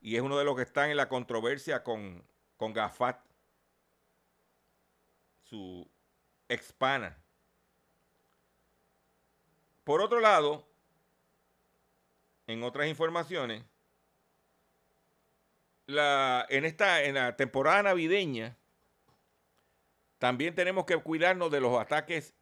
y 0.00 0.16
es 0.16 0.22
uno 0.22 0.36
de 0.36 0.44
los 0.44 0.56
que 0.56 0.62
están 0.62 0.90
en 0.90 0.96
la 0.96 1.08
controversia 1.08 1.84
con, 1.84 2.26
con 2.56 2.72
Gafat, 2.72 3.24
su 5.44 5.88
expana. 6.48 7.16
Por 9.84 10.00
otro 10.00 10.18
lado, 10.18 10.68
en 12.48 12.64
otras 12.64 12.88
informaciones, 12.88 13.64
la, 15.86 16.46
en, 16.48 16.64
esta, 16.64 17.04
en 17.04 17.14
la 17.14 17.36
temporada 17.36 17.84
navideña, 17.84 18.56
también 20.22 20.54
tenemos 20.54 20.86
que 20.86 20.96
cuidarnos 20.98 21.50
de 21.50 21.60
los 21.60 21.76
ataques 21.76 22.32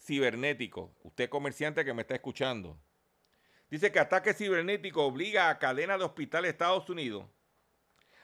cibernéticos. 0.00 0.90
Usted 1.04 1.30
comerciante 1.30 1.84
que 1.84 1.94
me 1.94 2.02
está 2.02 2.14
escuchando. 2.14 2.76
Dice 3.70 3.92
que 3.92 4.00
ataque 4.00 4.34
cibernético 4.34 5.04
obliga 5.06 5.48
a 5.48 5.60
cadena 5.60 5.96
de 5.96 6.02
hospitales 6.02 6.48
de 6.48 6.50
Estados 6.50 6.90
Unidos 6.90 7.24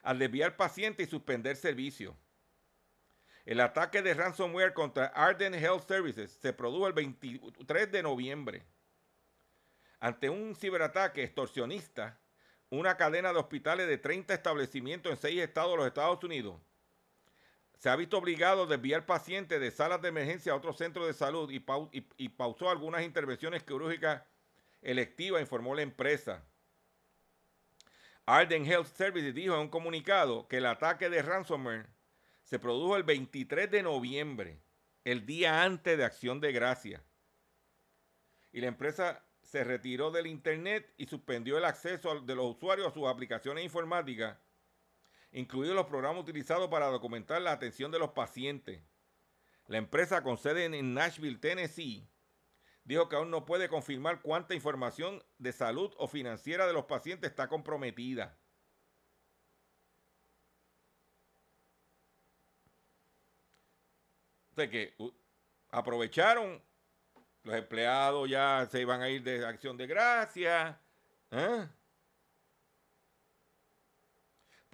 a 0.02 0.12
desviar 0.12 0.56
pacientes 0.56 1.06
y 1.06 1.10
suspender 1.10 1.54
servicios. 1.54 2.16
El 3.44 3.60
ataque 3.60 4.02
de 4.02 4.12
ransomware 4.12 4.74
contra 4.74 5.06
Arden 5.06 5.54
Health 5.54 5.86
Services 5.86 6.32
se 6.32 6.52
produjo 6.52 6.88
el 6.88 6.92
23 6.92 7.92
de 7.92 8.02
noviembre. 8.02 8.64
Ante 10.00 10.30
un 10.30 10.56
ciberataque 10.56 11.22
extorsionista, 11.22 12.18
una 12.70 12.96
cadena 12.96 13.32
de 13.32 13.38
hospitales 13.38 13.86
de 13.86 13.98
30 13.98 14.34
establecimientos 14.34 15.12
en 15.12 15.16
6 15.16 15.42
estados 15.42 15.70
de 15.70 15.76
los 15.76 15.86
Estados 15.86 16.24
Unidos 16.24 16.60
se 17.76 17.90
ha 17.90 17.96
visto 17.96 18.18
obligado 18.18 18.62
a 18.62 18.66
desviar 18.66 19.04
pacientes 19.04 19.60
de 19.60 19.70
salas 19.70 20.00
de 20.00 20.08
emergencia 20.08 20.52
a 20.52 20.56
otros 20.56 20.78
centros 20.78 21.06
de 21.06 21.12
salud 21.12 21.50
y, 21.50 22.28
pausó 22.30 22.70
algunas 22.70 23.02
intervenciones 23.02 23.62
quirúrgicas 23.62 24.22
electivas, 24.80 25.40
informó 25.40 25.74
la 25.74 25.82
empresa. 25.82 26.42
Arden 28.24 28.66
Health 28.66 28.88
Services 28.88 29.34
dijo 29.34 29.54
en 29.54 29.60
un 29.60 29.68
comunicado 29.68 30.48
que 30.48 30.56
el 30.56 30.66
ataque 30.66 31.10
de 31.10 31.22
ransomware 31.22 31.86
se 32.44 32.58
produjo 32.58 32.96
el 32.96 33.02
23 33.02 33.70
de 33.70 33.82
noviembre, 33.82 34.58
el 35.04 35.26
día 35.26 35.62
antes 35.62 35.98
de 35.98 36.04
Acción 36.04 36.40
de 36.40 36.52
Gracia. 36.52 37.02
Y 38.52 38.60
la 38.60 38.68
empresa 38.68 39.22
se 39.42 39.64
retiró 39.64 40.10
del 40.10 40.26
Internet 40.26 40.92
y 40.96 41.06
suspendió 41.06 41.58
el 41.58 41.64
acceso 41.64 42.20
de 42.20 42.34
los 42.34 42.56
usuarios 42.56 42.88
a 42.88 42.94
sus 42.94 43.06
aplicaciones 43.06 43.64
informáticas 43.64 44.38
incluidos 45.36 45.76
los 45.76 45.84
programas 45.84 46.22
utilizados 46.22 46.68
para 46.70 46.86
documentar 46.86 47.42
la 47.42 47.52
atención 47.52 47.90
de 47.90 47.98
los 47.98 48.12
pacientes. 48.12 48.80
La 49.66 49.76
empresa 49.76 50.22
con 50.22 50.38
sede 50.38 50.64
en 50.64 50.94
Nashville, 50.94 51.38
Tennessee, 51.38 52.08
dijo 52.84 53.10
que 53.10 53.16
aún 53.16 53.30
no 53.30 53.44
puede 53.44 53.68
confirmar 53.68 54.22
cuánta 54.22 54.54
información 54.54 55.22
de 55.36 55.52
salud 55.52 55.92
o 55.98 56.08
financiera 56.08 56.66
de 56.66 56.72
los 56.72 56.86
pacientes 56.86 57.28
está 57.28 57.48
comprometida. 57.48 58.38
O 64.52 64.56
que 64.56 64.96
aprovecharon, 65.68 66.62
los 67.42 67.54
empleados 67.54 68.30
ya 68.30 68.66
se 68.70 68.80
iban 68.80 69.02
a 69.02 69.10
ir 69.10 69.22
de 69.22 69.44
acción 69.44 69.76
de 69.76 69.86
gracia. 69.86 70.80
¿eh? 71.30 71.68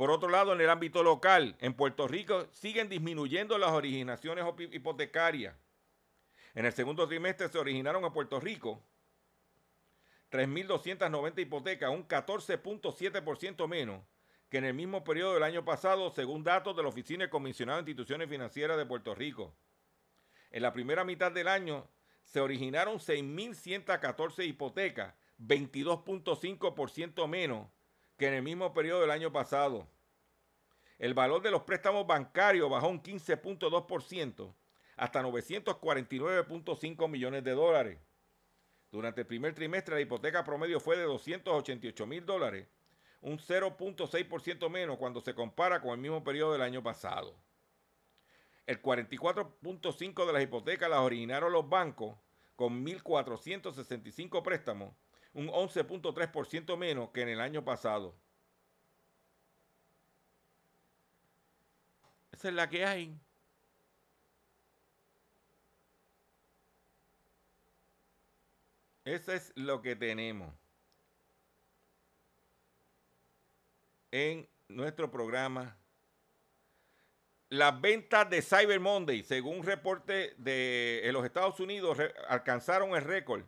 Por 0.03 0.11
otro 0.11 0.31
lado, 0.31 0.53
en 0.53 0.61
el 0.61 0.69
ámbito 0.69 1.05
local, 1.05 1.55
en 1.61 1.75
Puerto 1.75 2.09
Rico 2.09 2.49
siguen 2.51 2.89
disminuyendo 2.89 3.57
las 3.57 3.71
originaciones 3.71 4.45
hipotecarias. 4.73 5.55
En 6.55 6.67
el 6.67 6.73
segundo 6.73 7.07
trimestre 7.07 7.47
se 7.49 7.57
originaron 7.57 8.05
en 8.05 8.13
Puerto 8.13 8.41
Rico 8.41 8.83
3.290 10.33 11.39
hipotecas, 11.43 11.91
un 11.91 12.09
14.7% 12.09 13.69
menos 13.69 14.03
que 14.49 14.59
en 14.59 14.65
el 14.65 14.75
mismo 14.75 15.05
periodo 15.05 15.35
del 15.35 15.45
año 15.45 15.65
pasado, 15.65 16.11
según 16.11 16.43
datos 16.43 16.75
de 16.75 16.83
la 16.83 16.89
Oficina 16.89 17.27
de 17.27 17.31
Comisionado 17.31 17.81
de 17.81 17.89
Instituciones 17.89 18.29
Financieras 18.29 18.77
de 18.79 18.87
Puerto 18.87 19.15
Rico. 19.15 19.55
En 20.51 20.63
la 20.63 20.73
primera 20.73 21.05
mitad 21.05 21.31
del 21.31 21.47
año 21.47 21.87
se 22.25 22.41
originaron 22.41 22.99
6.114 22.99 24.49
hipotecas, 24.49 25.15
22.5% 25.39 27.29
menos 27.29 27.69
que 28.17 28.27
en 28.27 28.35
el 28.35 28.43
mismo 28.43 28.75
periodo 28.75 29.03
del 29.03 29.13
año 29.13 29.31
pasado. 29.31 29.92
El 31.03 31.15
valor 31.15 31.43
de 31.43 31.51
los 31.51 31.63
préstamos 31.63 32.07
bancarios 32.07 32.71
bajó 32.71 32.87
un 32.87 33.03
15.2% 33.03 34.55
hasta 34.97 35.21
949.5 35.21 37.09
millones 37.09 37.43
de 37.43 37.51
dólares. 37.51 37.99
Durante 38.93 39.23
el 39.23 39.27
primer 39.27 39.53
trimestre 39.53 39.97
la 39.97 40.01
hipoteca 40.01 40.45
promedio 40.45 40.79
fue 40.79 40.97
de 40.97 41.03
288 41.03 42.07
mil 42.07 42.25
dólares, 42.25 42.69
un 43.21 43.41
0.6% 43.41 44.71
menos 44.71 44.97
cuando 44.97 45.21
se 45.21 45.35
compara 45.35 45.81
con 45.81 45.91
el 45.91 45.99
mismo 45.99 46.23
periodo 46.23 46.53
del 46.53 46.63
año 46.63 46.85
pasado. 46.85 47.35
El 48.65 48.81
44.5% 48.81 50.25
de 50.25 50.33
las 50.33 50.43
hipotecas 50.45 50.89
las 50.89 51.01
originaron 51.01 51.53
los 51.53 51.69
bancos 51.69 52.17
con 52.55 52.87
1.465 52.87 54.41
préstamos, 54.45 54.95
un 55.33 55.49
11.3% 55.49 56.77
menos 56.77 57.11
que 57.11 57.23
en 57.23 57.31
el 57.31 57.41
año 57.41 57.65
pasado. 57.65 58.15
Esa 62.43 62.49
es 62.49 62.55
la 62.57 62.69
que 62.69 62.85
hay. 62.85 63.17
Eso 69.05 69.33
es 69.33 69.53
lo 69.55 69.81
que 69.81 69.95
tenemos 69.95 70.53
en 74.11 74.49
nuestro 74.67 75.09
programa. 75.09 75.77
Las 77.49 77.81
ventas 77.81 78.29
de 78.29 78.43
Cyber 78.43 78.81
Monday, 78.81 79.23
según 79.23 79.61
un 79.61 79.65
reporte 79.65 80.35
de 80.37 81.09
los 81.13 81.25
Estados 81.25 81.61
Unidos, 81.61 81.97
alcanzaron 82.27 82.97
el 82.97 83.05
récord 83.05 83.45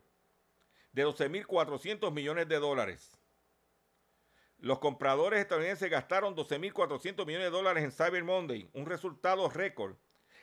de 0.93 1.05
12.400 1.05 2.13
millones 2.13 2.47
de 2.47 2.61
dólares. 2.61 3.11
Los 4.65 4.79
compradores 4.79 5.41
estadounidenses 5.41 5.91
gastaron 5.91 6.35
12.400 6.35 7.27
millones 7.27 7.49
de 7.49 7.51
dólares 7.51 7.85
en 7.85 7.93
Cyber 7.93 8.25
Monday, 8.25 8.67
un 8.73 8.87
resultado 8.87 9.51
récord 9.51 9.95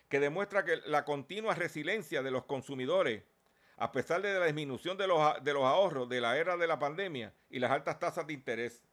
que 0.09 0.19
demuestra 0.19 0.63
que 0.63 0.77
la 0.85 1.05
continua 1.05 1.55
resiliencia 1.55 2.21
de 2.21 2.29
los 2.29 2.45
consumidores, 2.45 3.23
a 3.77 3.91
pesar 3.91 4.21
de 4.21 4.37
la 4.37 4.45
disminución 4.45 4.95
de 4.95 5.07
los, 5.07 5.43
de 5.43 5.53
los 5.53 5.63
ahorros 5.63 6.07
de 6.07 6.21
la 6.21 6.37
era 6.37 6.55
de 6.55 6.67
la 6.67 6.77
pandemia 6.77 7.33
y 7.49 7.57
las 7.57 7.71
altas 7.71 7.97
tasas 7.97 8.27
de 8.27 8.33
interés. 8.33 8.83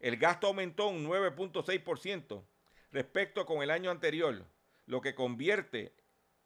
El 0.00 0.16
gasto 0.16 0.46
aumentó 0.46 0.86
un 0.86 1.06
9.6% 1.06 2.42
respecto 2.92 3.44
con 3.44 3.62
el 3.62 3.70
año 3.70 3.90
anterior, 3.90 4.42
lo 4.86 5.02
que 5.02 5.14
convierte 5.14 5.92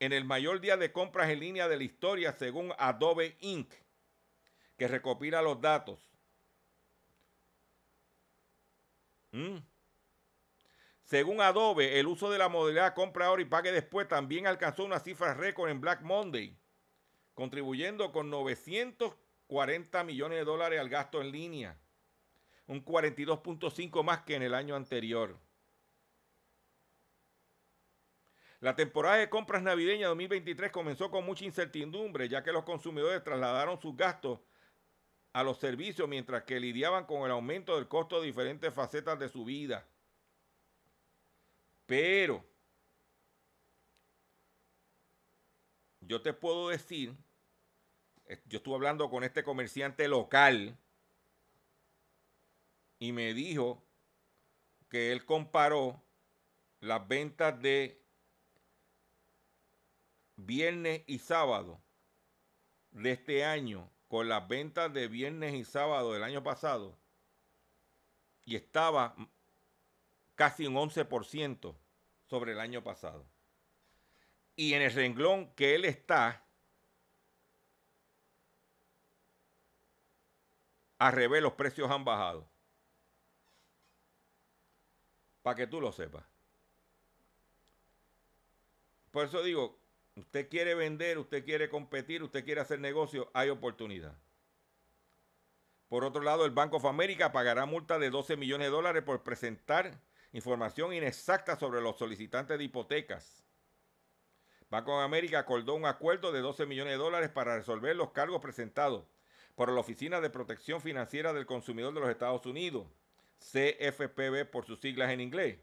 en 0.00 0.12
el 0.12 0.24
mayor 0.24 0.60
día 0.60 0.76
de 0.76 0.90
compras 0.90 1.30
en 1.30 1.38
línea 1.38 1.68
de 1.68 1.76
la 1.76 1.84
historia 1.84 2.32
según 2.32 2.72
Adobe 2.76 3.36
Inc., 3.38 3.72
que 4.76 4.88
recopila 4.88 5.42
los 5.42 5.60
datos. 5.60 6.15
Mm. 9.36 9.58
Según 11.04 11.42
Adobe, 11.42 12.00
el 12.00 12.06
uso 12.06 12.30
de 12.30 12.38
la 12.38 12.48
modalidad 12.48 12.94
compra 12.94 13.26
ahora 13.26 13.42
y 13.42 13.44
pague 13.44 13.70
después 13.70 14.08
también 14.08 14.46
alcanzó 14.46 14.84
una 14.84 14.98
cifra 14.98 15.34
récord 15.34 15.70
en 15.70 15.80
Black 15.80 16.00
Monday, 16.00 16.58
contribuyendo 17.34 18.12
con 18.12 18.30
940 18.30 20.04
millones 20.04 20.38
de 20.38 20.44
dólares 20.44 20.80
al 20.80 20.88
gasto 20.88 21.20
en 21.20 21.30
línea, 21.30 21.78
un 22.66 22.82
42.5 22.82 24.02
más 24.02 24.22
que 24.22 24.36
en 24.36 24.42
el 24.42 24.54
año 24.54 24.74
anterior. 24.74 25.38
La 28.60 28.74
temporada 28.74 29.18
de 29.18 29.28
compras 29.28 29.62
navideñas 29.62 30.08
2023 30.08 30.72
comenzó 30.72 31.10
con 31.10 31.26
mucha 31.26 31.44
incertidumbre, 31.44 32.26
ya 32.28 32.42
que 32.42 32.52
los 32.52 32.64
consumidores 32.64 33.22
trasladaron 33.22 33.78
sus 33.78 33.94
gastos 33.94 34.40
a 35.36 35.42
los 35.42 35.58
servicios 35.58 36.08
mientras 36.08 36.44
que 36.44 36.58
lidiaban 36.58 37.04
con 37.04 37.26
el 37.26 37.30
aumento 37.30 37.76
del 37.76 37.88
costo 37.88 38.20
de 38.20 38.26
diferentes 38.26 38.72
facetas 38.72 39.18
de 39.18 39.28
su 39.28 39.44
vida. 39.44 39.86
Pero 41.84 42.42
yo 46.00 46.22
te 46.22 46.32
puedo 46.32 46.70
decir, 46.70 47.14
yo 48.46 48.56
estuve 48.56 48.76
hablando 48.76 49.10
con 49.10 49.24
este 49.24 49.44
comerciante 49.44 50.08
local 50.08 50.78
y 52.98 53.12
me 53.12 53.34
dijo 53.34 53.84
que 54.88 55.12
él 55.12 55.26
comparó 55.26 56.02
las 56.80 57.06
ventas 57.06 57.60
de 57.60 58.02
viernes 60.36 61.02
y 61.06 61.18
sábado 61.18 61.78
de 62.92 63.10
este 63.12 63.44
año 63.44 63.90
con 64.08 64.28
las 64.28 64.46
ventas 64.46 64.92
de 64.92 65.08
viernes 65.08 65.54
y 65.54 65.64
sábado 65.64 66.12
del 66.12 66.22
año 66.22 66.42
pasado 66.42 66.96
y 68.46 68.54
estaba 68.54 69.14
casi 70.36 70.66
un 70.66 70.74
11% 70.74 71.74
sobre 72.26 72.52
el 72.52 72.60
año 72.60 72.82
pasado. 72.82 73.26
Y 74.54 74.72
en 74.72 74.82
el 74.82 74.92
renglón 74.92 75.52
que 75.54 75.74
él 75.74 75.84
está, 75.84 76.42
al 80.98 81.12
revés, 81.12 81.42
los 81.42 81.52
precios 81.54 81.90
han 81.90 82.04
bajado. 82.04 82.48
Para 85.42 85.56
que 85.56 85.66
tú 85.66 85.80
lo 85.80 85.92
sepas. 85.92 86.24
Por 89.10 89.26
eso 89.26 89.42
digo, 89.42 89.78
usted 90.16 90.48
quiere 90.48 90.74
vender, 90.74 91.18
usted 91.18 91.44
quiere 91.44 91.68
competir, 91.68 92.22
usted 92.22 92.44
quiere 92.44 92.60
hacer 92.60 92.80
negocio, 92.80 93.30
hay 93.34 93.50
oportunidad. 93.50 94.16
Por 95.88 96.04
otro 96.04 96.22
lado, 96.22 96.44
el 96.44 96.50
Banco 96.50 96.78
of 96.78 96.86
America 96.86 97.30
pagará 97.30 97.64
multa 97.64 97.98
de 97.98 98.10
12 98.10 98.36
millones 98.36 98.66
de 98.66 98.72
dólares 98.72 99.02
por 99.04 99.22
presentar 99.22 100.00
información 100.32 100.92
inexacta 100.92 101.56
sobre 101.56 101.80
los 101.80 101.96
solicitantes 101.96 102.58
de 102.58 102.64
hipotecas. 102.64 103.44
Banco 104.68 104.96
of 104.96 105.04
America 105.04 105.38
acordó 105.38 105.74
un 105.74 105.86
acuerdo 105.86 106.32
de 106.32 106.40
12 106.40 106.66
millones 106.66 106.94
de 106.94 106.98
dólares 106.98 107.30
para 107.30 107.56
resolver 107.56 107.94
los 107.94 108.10
cargos 108.10 108.40
presentados 108.40 109.04
por 109.54 109.70
la 109.70 109.80
Oficina 109.80 110.20
de 110.20 110.28
Protección 110.28 110.80
Financiera 110.80 111.32
del 111.32 111.46
Consumidor 111.46 111.94
de 111.94 112.00
los 112.00 112.10
Estados 112.10 112.44
Unidos, 112.46 112.88
CFPB 113.38 114.50
por 114.50 114.66
sus 114.66 114.80
siglas 114.80 115.10
en 115.12 115.20
inglés. 115.20 115.58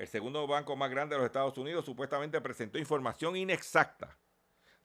El 0.00 0.08
segundo 0.08 0.46
banco 0.46 0.76
más 0.76 0.90
grande 0.90 1.14
de 1.14 1.18
los 1.18 1.26
Estados 1.26 1.58
Unidos 1.58 1.84
supuestamente 1.84 2.40
presentó 2.40 2.78
información 2.78 3.36
inexacta 3.36 4.16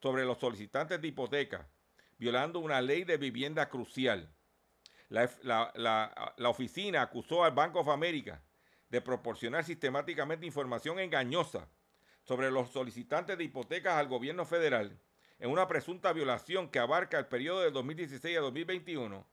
sobre 0.01 0.25
los 0.25 0.37
solicitantes 0.39 1.01
de 1.01 1.07
hipoteca, 1.07 1.69
violando 2.17 2.59
una 2.59 2.81
ley 2.81 3.05
de 3.05 3.15
vivienda 3.15 3.69
crucial. 3.69 4.29
La, 5.07 6.49
oficina 6.49 7.01
acusó 7.01 7.45
al 7.45 7.53
Banco 7.53 7.79
of 7.79 7.87
America 7.87 8.43
de 8.89 8.99
proporcionar 8.99 9.63
sistemáticamente 9.63 10.45
información 10.45 10.99
engañosa 10.99 11.69
sobre 12.25 12.51
los 12.51 12.71
solicitantes 12.71 13.37
de 13.37 13.45
hipotecas 13.45 13.93
al 13.93 14.09
gobierno 14.09 14.43
federal 14.43 14.99
en 15.39 15.49
una 15.49 15.65
presunta 15.65 16.11
violación 16.11 16.67
que 16.67 16.79
abarca 16.79 17.17
el 17.17 17.27
periodo 17.27 17.61
de 17.61 17.71
2016 17.71 18.37
a 18.37 18.41
2021 18.41 19.25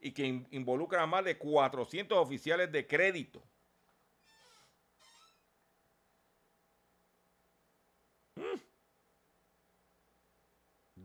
y 0.00 0.12
que 0.12 0.24
in- 0.24 0.48
involucra 0.50 1.02
a 1.02 1.06
más 1.06 1.26
de 1.26 1.36
400 1.36 2.16
oficiales 2.16 2.72
de 2.72 2.86
crédito. 2.86 3.42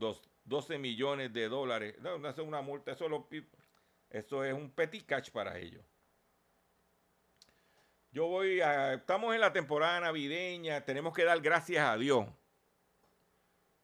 Dos- 0.02 0.20
12 0.46 0.80
millones 0.80 1.32
de 1.32 1.48
dólares. 1.48 1.96
No, 2.00 2.18
no 2.18 2.28
es 2.28 2.38
una 2.40 2.62
multa, 2.62 2.92
eso, 2.92 3.28
eso 4.10 4.44
es 4.44 4.54
un 4.54 4.72
petit 4.72 5.06
catch 5.06 5.30
para 5.30 5.60
ellos. 5.60 5.86
Yo 8.12 8.26
voy 8.26 8.62
a. 8.62 8.96
Estamos 8.96 9.36
en 9.36 9.42
la 9.42 9.54
temporada 9.54 10.00
navideña, 10.00 10.84
tenemos 10.84 11.14
que 11.14 11.24
dar 11.24 11.40
gracias 11.40 11.88
a 11.88 11.96
Dios 11.98 12.26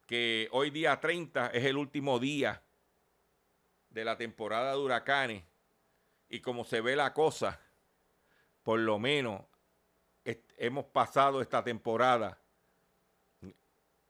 que 0.08 0.50
hoy 0.52 0.72
día 0.72 1.00
30 1.00 1.52
es 1.52 1.64
el 1.66 1.78
último 1.78 2.18
día 2.18 2.64
de 3.92 4.04
la 4.04 4.18
temporada 4.18 4.72
de 4.72 4.78
huracanes 4.80 5.44
y 6.30 6.40
como 6.40 6.66
se 6.66 6.82
ve 6.82 6.96
la 6.96 7.14
cosa, 7.14 7.62
por 8.64 8.80
lo 8.80 8.98
menos 8.98 9.42
hemos 10.58 10.86
pasado 10.86 11.42
esta 11.42 11.64
temporada 11.64 12.40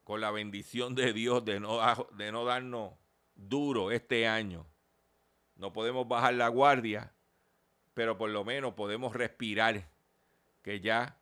con 0.08 0.22
la 0.22 0.32
bendición 0.32 0.96
de 0.96 1.12
Dios 1.12 1.44
de 1.44 1.60
no, 1.60 1.82
de 2.14 2.32
no 2.32 2.46
darnos 2.46 2.94
duro 3.36 3.92
este 3.92 4.26
año. 4.26 4.66
No 5.58 5.74
podemos 5.74 6.08
bajar 6.08 6.34
la 6.36 6.48
guardia, 6.48 7.14
pero 7.94 8.18
por 8.18 8.30
lo 8.30 8.46
menos 8.46 8.74
podemos 8.74 9.14
respirar, 9.14 9.92
que 10.62 10.80
ya 10.80 11.20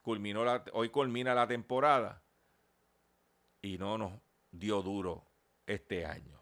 culminó 0.00 0.44
la, 0.44 0.64
hoy 0.74 0.90
culmina 0.90 1.34
la 1.34 1.48
temporada 1.48 2.22
y 3.60 3.78
no 3.78 3.98
nos 3.98 4.12
dio 4.52 4.80
duro 4.80 5.26
este 5.66 6.06
año. 6.06 6.40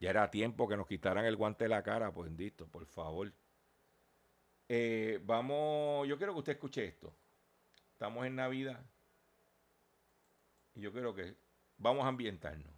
Ya 0.00 0.10
era 0.10 0.28
tiempo 0.28 0.66
que 0.66 0.76
nos 0.76 0.88
quitaran 0.88 1.24
el 1.24 1.36
guante 1.36 1.66
de 1.66 1.68
la 1.68 1.84
cara, 1.84 2.10
bendito, 2.10 2.66
por 2.66 2.84
favor. 2.86 3.32
Eh, 4.68 5.20
vamos, 5.22 6.08
yo 6.08 6.16
quiero 6.16 6.32
que 6.32 6.40
usted 6.40 6.52
escuche 6.54 6.84
esto. 6.84 7.14
Estamos 7.92 8.26
en 8.26 8.34
Navidad. 8.34 8.84
Y 10.74 10.80
yo 10.80 10.92
creo 10.92 11.14
que 11.14 11.36
vamos 11.76 12.04
a 12.04 12.08
ambientarnos. 12.08 12.72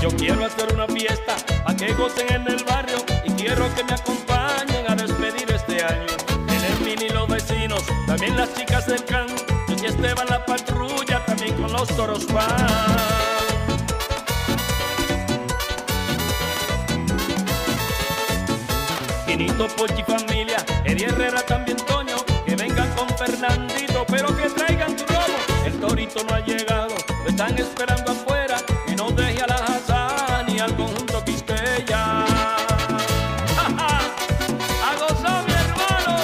Yo 0.00 0.08
quiero 0.16 0.44
hacer 0.44 0.72
una 0.72 0.86
fiesta 0.86 1.36
para 1.64 1.76
que 1.76 1.92
gocen 1.94 2.32
en 2.32 2.48
el 2.48 2.64
barrio 2.64 2.98
y 3.24 3.30
quiero 3.32 3.74
que 3.74 3.84
me 3.84 3.92
acompañen 3.92 4.88
a 4.88 4.94
despedir 4.94 5.50
este 5.50 5.82
año. 5.82 6.06
En 6.48 6.64
el 6.64 6.80
mini 6.80 7.08
los 7.10 7.28
vecinos, 7.28 7.84
también 8.06 8.36
las 8.36 8.54
chicas 8.54 8.86
del 8.86 9.04
can, 9.04 9.26
y 9.68 9.84
Esteban 9.84 10.26
la 10.28 10.44
patrulla, 10.46 11.24
también 11.26 11.54
con 11.60 11.72
los 11.72 11.88
toros 11.96 12.26
van. 12.32 13.35
Quinito, 19.36 19.68
Pochi, 19.76 20.02
familia, 20.02 20.56
Eddie 20.86 21.08
Herrera, 21.08 21.42
también 21.42 21.76
Toño, 21.76 22.16
que 22.46 22.56
vengan 22.56 22.88
con 22.94 23.06
Fernandito, 23.18 24.06
pero 24.08 24.34
que 24.34 24.48
traigan 24.48 24.96
tu 24.96 25.04
robo. 25.04 25.36
El 25.66 25.78
torito 25.78 26.24
no 26.24 26.34
ha 26.36 26.40
llegado, 26.40 26.94
lo 27.22 27.28
están 27.28 27.58
esperando 27.58 28.12
afuera, 28.12 28.56
y 28.86 28.94
no 28.94 29.10
deje 29.10 29.42
a 29.42 29.46
la 29.46 29.56
Hazá 29.56 30.42
ni 30.48 30.58
al 30.58 30.74
conjunto 30.74 31.22
Quisqueya. 31.22 32.24
¡Ja, 33.56 33.66
ja! 33.76 34.00
¡A 34.88 34.96
gozar, 35.00 35.44
mi 35.44 35.52
hermano! 35.52 36.16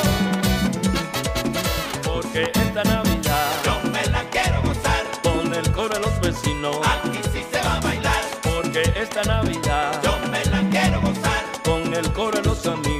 Porque 2.02 2.50
esta 2.54 2.82
Navidad, 2.82 3.46
Yo 3.66 3.90
me 3.90 4.06
la 4.06 4.24
quiero 4.30 4.62
gozar, 4.62 5.04
con 5.22 5.52
el 5.52 5.70
coro 5.70 5.94
de 5.96 6.00
los 6.00 6.18
vecinos, 6.22 6.78
aquí 6.82 7.20
sí 7.30 7.44
se 7.52 7.60
va 7.60 7.76
a 7.76 7.80
bailar. 7.80 8.22
porque 8.42 8.90
esta 8.96 9.22
Navidad, 9.24 10.00
Yo 10.02 10.16
me 10.30 10.42
la 10.46 10.62
quiero 10.70 11.02
gozar, 11.02 11.44
con 11.62 11.92
el 11.92 12.10
coro 12.14 12.40
de 12.40 12.48
los 12.48 12.66
amigos. 12.66 12.91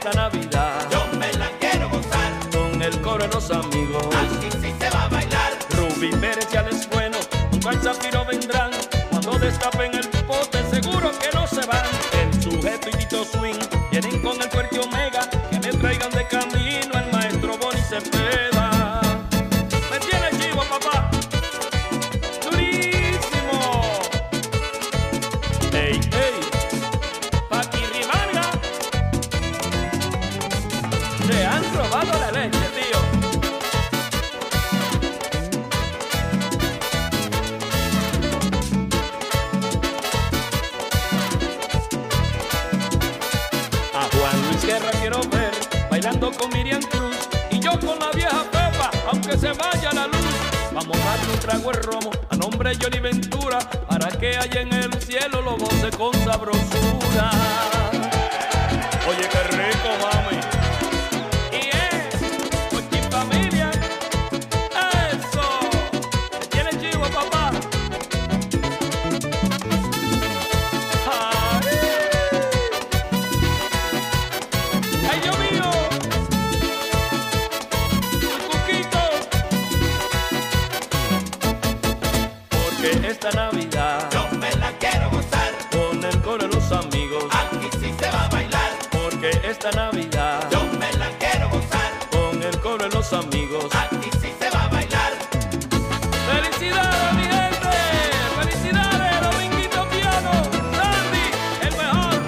Esta 0.00 0.12
Navidad, 0.12 0.88
Yo 0.90 1.18
me 1.18 1.30
la 1.34 1.50
quiero 1.60 1.90
gozar, 1.90 2.32
con 2.50 2.80
el 2.80 3.00
coro 3.02 3.24
de 3.24 3.28
los 3.28 3.50
amigos. 3.50 4.02
aquí 4.06 4.48
sí 4.62 4.74
se 4.78 4.90
va 4.90 5.04
a 5.04 5.08
bailar. 5.08 5.52
Rubí 5.76 6.10
Pérez 6.12 6.48
ya 6.50 6.62
les 6.62 6.88
bueno, 6.88 7.18
un 7.52 7.68
al 7.68 7.82
Zafiro 7.82 8.24
vendrán. 8.24 8.70
Cuando 9.10 9.38
destapen 9.38 9.94
el 9.94 10.09
esta 83.22 83.30
Navidad, 83.32 84.08
Yo 84.10 84.26
me 84.38 84.50
la 84.56 84.72
quiero 84.78 85.10
gozar, 85.10 85.52
con 85.70 86.02
el 86.02 86.22
coro 86.22 86.48
de 86.48 86.54
los 86.54 86.72
amigos. 86.72 87.26
aquí 87.30 87.68
sí 87.78 87.94
se 87.98 88.10
va 88.10 88.24
a 88.24 88.28
bailar. 88.30 88.70
Porque 88.90 89.28
esta 89.44 89.70
Navidad, 89.72 90.48
Yo 90.50 90.64
me 90.78 90.90
la 90.94 91.10
quiero 91.18 91.50
gozar, 91.50 91.92
con 92.10 92.42
el 92.42 92.58
coro 92.60 92.88
de 92.88 92.88
los 92.88 93.12
amigos. 93.12 93.66
aquí 93.74 94.08
sí 94.22 94.32
se 94.38 94.48
va 94.48 94.64
a 94.64 94.68
bailar. 94.68 95.12
¡Felicidades, 96.32 97.12
mi 97.14 97.24
gente! 97.24 97.76
¡Felicidades, 98.40 99.20
Dominguito 99.20 99.86
Piano! 99.90 100.32
¡Sandy, 100.78 101.26
el 101.60 101.72
mejor! 101.76 102.14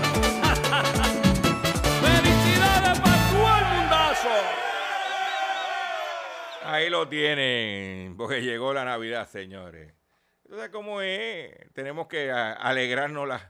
¡Felicidades 2.05 3.01
para 3.01 3.17
todo 3.31 3.57
el 3.57 3.65
mundazo! 3.65 4.29
Ahí 6.67 6.91
lo 6.91 7.09
tienen, 7.09 8.15
porque 8.19 8.43
llegó 8.43 8.75
la 8.75 8.85
Navidad, 8.85 9.27
señores. 9.27 9.95
Entonces, 10.53 10.71
¿cómo 10.71 11.01
es? 11.01 11.51
Tenemos 11.73 12.09
que 12.09 12.31
alegrarnos, 12.31 13.41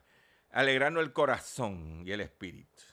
alegrarnos 0.53 1.03
el 1.03 1.13
corazón 1.13 2.05
y 2.07 2.13
el 2.13 2.21
espíritu. 2.21 2.85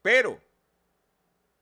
Pero 0.00 0.40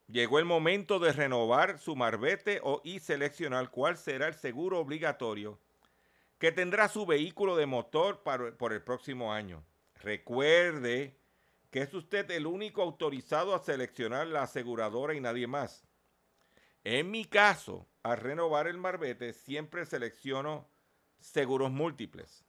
llegó 0.08 0.38
el 0.38 0.44
momento 0.44 0.98
de 0.98 1.14
renovar 1.14 1.78
su 1.78 1.96
marbete 1.96 2.60
o, 2.62 2.82
y 2.84 2.98
seleccionar 2.98 3.70
cuál 3.70 3.96
será 3.96 4.28
el 4.28 4.34
seguro 4.34 4.78
obligatorio 4.78 5.58
que 6.38 6.52
tendrá 6.52 6.90
su 6.90 7.06
vehículo 7.06 7.56
de 7.56 7.64
motor 7.64 8.22
para- 8.22 8.52
por 8.58 8.74
el 8.74 8.82
próximo 8.82 9.32
año. 9.32 9.64
Recuerde 10.02 11.16
que 11.70 11.80
es 11.80 11.94
usted 11.94 12.30
el 12.30 12.46
único 12.46 12.82
autorizado 12.82 13.54
a 13.54 13.58
seleccionar 13.60 14.26
la 14.26 14.42
aseguradora 14.42 15.14
y 15.14 15.20
nadie 15.20 15.46
más. 15.46 15.86
En 16.84 17.10
mi 17.10 17.24
caso, 17.24 17.86
al 18.02 18.16
renovar 18.16 18.66
el 18.66 18.78
marbete, 18.78 19.32
siempre 19.32 19.84
selecciono 19.84 20.68
seguros 21.18 21.70
múltiples. 21.70 22.44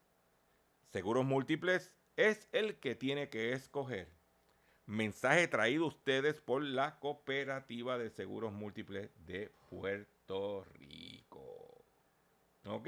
Seguros 0.91 1.25
múltiples 1.25 1.95
es 2.15 2.47
el 2.51 2.79
que 2.79 2.95
tiene 2.95 3.29
que 3.29 3.53
escoger. 3.53 4.09
Mensaje 4.85 5.47
traído 5.47 5.87
ustedes 5.87 6.41
por 6.41 6.63
la 6.63 6.99
Cooperativa 6.99 7.97
de 7.97 8.09
Seguros 8.09 8.51
Múltiples 8.51 9.09
de 9.25 9.49
Puerto 9.69 10.65
Rico. 10.73 11.85
¿Ok? 12.65 12.87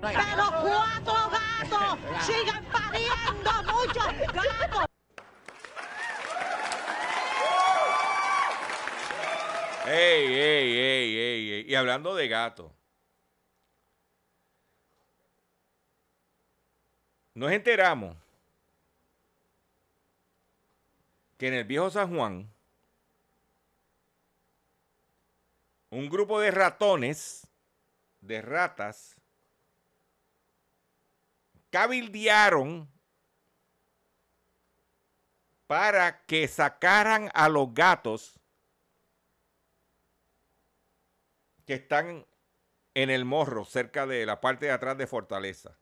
¡Pero 0.00 0.44
cuatro 0.62 1.30
gatos! 1.30 2.26
¡Sigan 2.26 2.64
pariendo 2.66 3.50
muchos 3.72 4.06
gatos! 4.32 4.86
¡Ey, 9.86 10.26
ey, 10.34 10.78
ey, 10.78 11.16
ey, 11.16 11.52
ey! 11.52 11.64
Y 11.68 11.74
hablando 11.74 12.14
de 12.14 12.28
gato. 12.28 12.72
Nos 17.34 17.52
enteramos 17.52 18.16
que 21.36 21.48
en 21.48 21.54
el 21.54 21.64
viejo 21.64 21.90
San 21.90 22.14
Juan, 22.14 22.50
un 25.90 26.08
grupo 26.08 26.40
de 26.40 26.50
ratones, 26.50 27.46
de 28.20 28.42
ratas, 28.42 29.15
cabildearon 31.76 32.90
para 35.66 36.24
que 36.24 36.48
sacaran 36.48 37.30
a 37.34 37.50
los 37.50 37.74
gatos 37.74 38.40
que 41.66 41.74
están 41.74 42.26
en 42.94 43.10
el 43.10 43.26
morro, 43.26 43.66
cerca 43.66 44.06
de 44.06 44.24
la 44.24 44.40
parte 44.40 44.64
de 44.64 44.72
atrás 44.72 44.96
de 44.96 45.06
Fortaleza. 45.06 45.78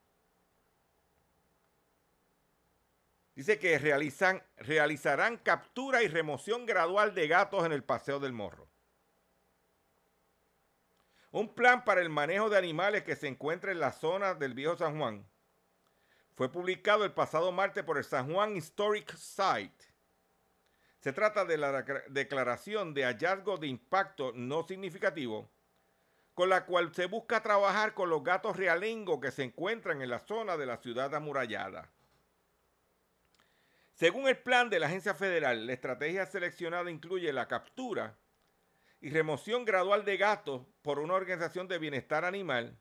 Dice 3.37 3.61
que 3.61 3.79
realizan, 3.79 4.43
realizarán 4.57 5.37
captura 5.37 6.03
y 6.03 6.09
remoción 6.09 6.67
gradual 6.67 7.15
de 7.15 7.29
gatos 7.29 7.65
en 7.65 7.71
el 7.71 7.85
Paseo 7.85 8.19
del 8.19 8.33
Morro. 8.33 8.69
Un 11.31 11.55
plan 11.55 11.85
para 11.85 12.01
el 12.01 12.11
manejo 12.11 12.51
de 12.51 12.59
animales 12.59 13.05
que 13.05 13.15
se 13.15 13.29
encuentra 13.29 13.71
en 13.71 13.79
la 13.79 13.93
zona 13.93 14.35
del 14.35 14.55
Viejo 14.55 14.77
San 14.77 14.99
Juan 14.99 15.25
fue 16.35 16.51
publicado 16.51 17.05
el 17.05 17.13
pasado 17.13 17.53
martes 17.53 17.85
por 17.85 17.97
el 17.97 18.05
San 18.05 18.33
Juan 18.33 18.57
Historic 18.57 19.15
Site. 19.15 19.85
Se 21.01 21.13
trata 21.13 21.45
de 21.45 21.59
la 21.59 21.83
declaración 22.09 22.95
de 22.95 23.05
hallazgo 23.05 23.57
de 23.57 23.69
impacto 23.69 24.33
no 24.35 24.67
significativo, 24.67 25.51
con 26.33 26.49
la 26.49 26.67
cual 26.67 26.93
se 26.95 27.07
busca 27.07 27.43
trabajar 27.43 27.95
con 27.95 28.11
los 28.11 28.25
gatos 28.25 28.57
realengos 28.57 29.21
que 29.21 29.31
se 29.31 29.45
encuentran 29.45 30.03
en 30.03 30.11
la 30.11 30.19
zona 30.19 30.57
de 30.57 30.67
la 30.67 30.79
ciudad 30.79 31.15
amurallada. 31.15 31.91
Según 33.93 34.27
el 34.27 34.39
plan 34.39 34.71
de 34.71 34.81
la 34.81 34.87
agencia 34.87 35.15
federal, 35.15 35.67
la 35.67 35.73
estrategia 35.73 36.27
seleccionada 36.27 36.91
incluye 36.91 37.33
la 37.33 37.47
captura 37.47 38.19
y 39.01 39.11
remoción 39.11 39.65
gradual 39.65 40.05
de 40.05 40.17
gatos 40.17 40.63
por 40.83 40.99
una 40.99 41.15
organización 41.15 41.69
de 41.69 41.79
bienestar 41.79 42.25
animal, 42.25 42.77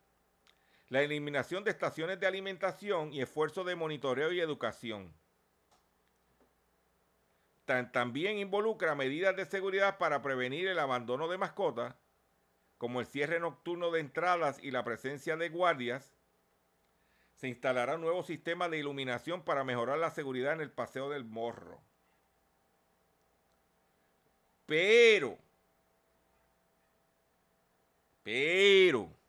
la 0.93 1.01
eliminación 1.01 1.63
de 1.63 1.71
estaciones 1.71 2.19
de 2.19 2.27
alimentación 2.27 3.11
y 3.11 3.23
esfuerzos 3.23 3.65
de 3.65 3.75
monitoreo 3.75 4.31
y 4.31 4.39
educación. 4.39 5.11
También 7.65 8.37
involucra 8.37 8.93
medidas 8.93 9.35
de 9.35 9.47
seguridad 9.47 9.97
para 9.97 10.21
prevenir 10.21 10.67
el 10.67 10.77
abandono 10.77 11.27
de 11.27 11.39
mascotas, 11.39 11.95
como 12.77 12.99
el 12.99 13.07
cierre 13.07 13.39
nocturno 13.39 13.89
de 13.89 14.01
entradas 14.01 14.59
y 14.61 14.69
la 14.69 14.83
presencia 14.83 15.35
de 15.35 15.49
guardias, 15.49 16.13
se 17.37 17.47
instalará 17.47 17.95
un 17.95 18.01
nuevo 18.01 18.21
sistema 18.21 18.69
de 18.69 18.77
iluminación 18.77 19.43
para 19.43 19.63
mejorar 19.63 19.97
la 19.97 20.11
seguridad 20.11 20.53
en 20.53 20.61
el 20.61 20.69
Paseo 20.69 21.09
del 21.09 21.25
Morro. 21.25 21.81
Pero, 24.67 25.39
pero, 28.21 29.22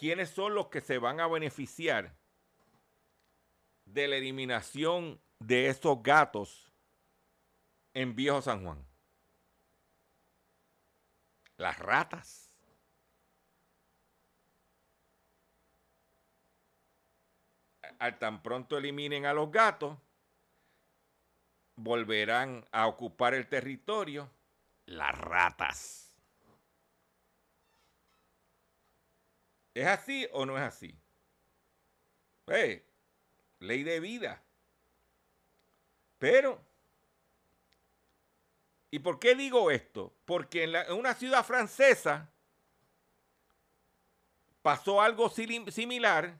¿quiénes 0.00 0.30
son 0.30 0.54
los 0.54 0.68
que 0.68 0.80
se 0.80 0.96
van 0.96 1.20
a 1.20 1.28
beneficiar 1.28 2.16
de 3.84 4.08
la 4.08 4.16
eliminación 4.16 5.20
de 5.40 5.68
estos 5.68 6.02
gatos 6.02 6.72
en 7.92 8.16
Viejo 8.16 8.40
San 8.40 8.64
Juan? 8.64 8.82
Las 11.58 11.78
ratas. 11.78 12.46
al 17.98 18.18
tan 18.18 18.42
pronto 18.42 18.78
eliminen 18.78 19.26
a 19.26 19.34
los 19.34 19.50
gatos, 19.50 19.98
volverán 21.76 22.66
a 22.72 22.86
ocupar 22.86 23.34
el 23.34 23.46
territorio 23.46 24.30
las 24.86 25.18
ratas. 25.18 26.09
¿Es 29.74 29.86
así 29.86 30.28
o 30.32 30.44
no 30.46 30.56
es 30.56 30.64
así? 30.64 30.94
Eh, 32.48 32.84
ley 33.60 33.82
de 33.84 34.00
vida. 34.00 34.42
Pero, 36.18 36.60
¿y 38.90 38.98
por 38.98 39.18
qué 39.18 39.34
digo 39.34 39.70
esto? 39.70 40.12
Porque 40.24 40.64
en, 40.64 40.74
en 40.74 40.92
una 40.92 41.14
ciudad 41.14 41.44
francesa 41.44 42.28
pasó 44.62 45.00
algo 45.00 45.30
similar 45.30 46.36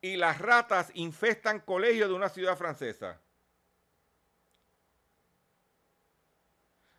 y 0.00 0.16
las 0.16 0.38
ratas 0.38 0.90
infestan 0.94 1.60
colegios 1.60 2.08
de 2.08 2.14
una 2.14 2.28
ciudad 2.28 2.56
francesa. 2.56 3.20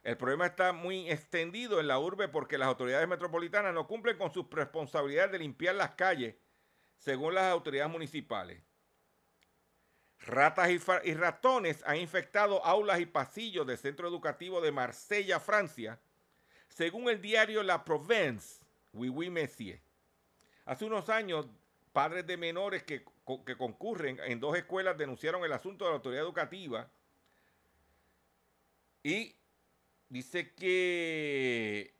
El 0.08 0.16
problema 0.16 0.46
está 0.46 0.72
muy 0.72 1.12
extendido 1.12 1.82
en 1.82 1.88
la 1.90 2.00
urbe 2.00 2.30
porque 2.30 2.58
las 2.58 2.70
autoridades 2.70 3.10
metropolitanas 3.10 3.74
no 3.74 3.88
cumplen 3.88 4.18
con 4.18 4.32
sus 4.32 4.50
responsabilidades 4.50 5.34
de 5.34 5.40
limpiar 5.40 5.76
las 5.76 5.96
calles, 5.96 6.34
según 6.98 7.36
las 7.36 7.52
autoridades 7.52 7.92
municipales. 7.92 8.64
Ratas 10.20 10.70
y, 11.04 11.14
ratones 11.14 11.84
han 11.86 11.98
infectado 11.98 12.64
aulas 12.64 13.02
y 13.02 13.06
pasillos 13.06 13.68
del 13.68 13.78
centro 13.78 14.08
educativo 14.08 14.62
de 14.62 14.72
Marsella, 14.72 15.42
Francia, 15.42 16.00
según 16.70 17.10
el 17.10 17.22
diario 17.22 17.62
La 17.62 17.84
Provence, 17.84 18.64
Oui 18.94 19.10
Oui 19.10 19.30
Messier. 19.30 19.82
Hace 20.64 20.86
unos 20.86 21.10
años, 21.10 21.48
padres 21.92 22.26
de 22.26 22.38
menores 22.38 22.84
que, 22.84 23.04
concurren 23.58 24.22
en 24.24 24.40
dos 24.40 24.56
escuelas 24.56 24.98
denunciaron 24.98 25.44
el 25.44 25.52
asunto 25.52 25.84
de 25.84 25.92
la 25.92 25.96
autoridad 25.98 26.24
educativa 26.24 26.90
y 29.04 29.37
dice 30.10 30.54
que 30.54 31.96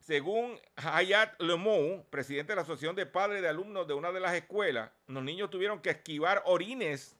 según 0.00 0.58
Hayat 0.76 1.40
Lemou, 1.40 2.04
presidente 2.10 2.52
de 2.52 2.56
la 2.56 2.62
Asociación 2.62 2.96
de 2.96 3.06
Padres 3.06 3.42
de 3.42 3.48
Alumnos 3.48 3.86
de 3.86 3.94
una 3.94 4.12
de 4.12 4.20
las 4.20 4.34
escuelas, 4.34 4.90
los 5.06 5.22
niños 5.22 5.50
tuvieron 5.50 5.80
que 5.80 5.90
esquivar 5.90 6.42
orines 6.46 7.16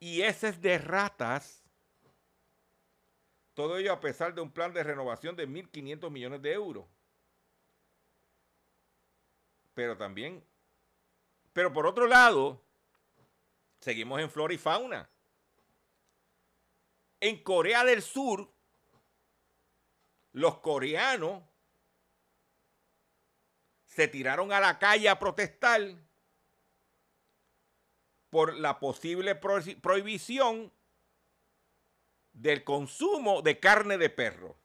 y 0.00 0.22
heces 0.22 0.60
de 0.60 0.78
ratas. 0.78 1.62
Todo 3.54 3.76
ello 3.78 3.92
a 3.92 4.00
pesar 4.00 4.34
de 4.34 4.40
un 4.40 4.50
plan 4.50 4.72
de 4.72 4.82
renovación 4.82 5.36
de 5.36 5.48
1.500 5.48 6.10
millones 6.10 6.42
de 6.42 6.52
euros. 6.52 6.86
Pero 9.74 9.96
también 9.96 10.42
pero 11.58 11.72
por 11.72 11.88
otro 11.88 12.06
lado, 12.06 12.62
seguimos 13.80 14.20
en 14.20 14.30
flora 14.30 14.54
y 14.54 14.58
fauna. 14.58 15.10
En 17.18 17.42
Corea 17.42 17.84
del 17.84 18.00
Sur, 18.00 18.48
los 20.32 20.58
coreanos 20.58 21.42
se 23.86 24.08
tiraron 24.08 24.52
a 24.52 24.60
la 24.60 24.78
calle 24.78 25.08
a 25.08 25.18
protestar 25.18 25.80
por 28.30 28.54
la 28.54 28.78
posible 28.78 29.34
prohibición 29.34 30.72
del 32.32 32.62
consumo 32.62 33.42
de 33.42 33.58
carne 33.58 33.98
de 33.98 34.10
perro 34.10 34.58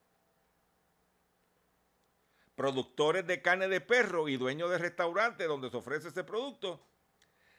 productores 2.55 3.25
de 3.25 3.41
carne 3.41 3.67
de 3.67 3.81
perro 3.81 4.29
y 4.29 4.37
dueños 4.37 4.69
de 4.69 4.77
restaurantes 4.77 5.47
donde 5.47 5.69
se 5.69 5.77
ofrece 5.77 6.09
ese 6.09 6.23
producto, 6.23 6.85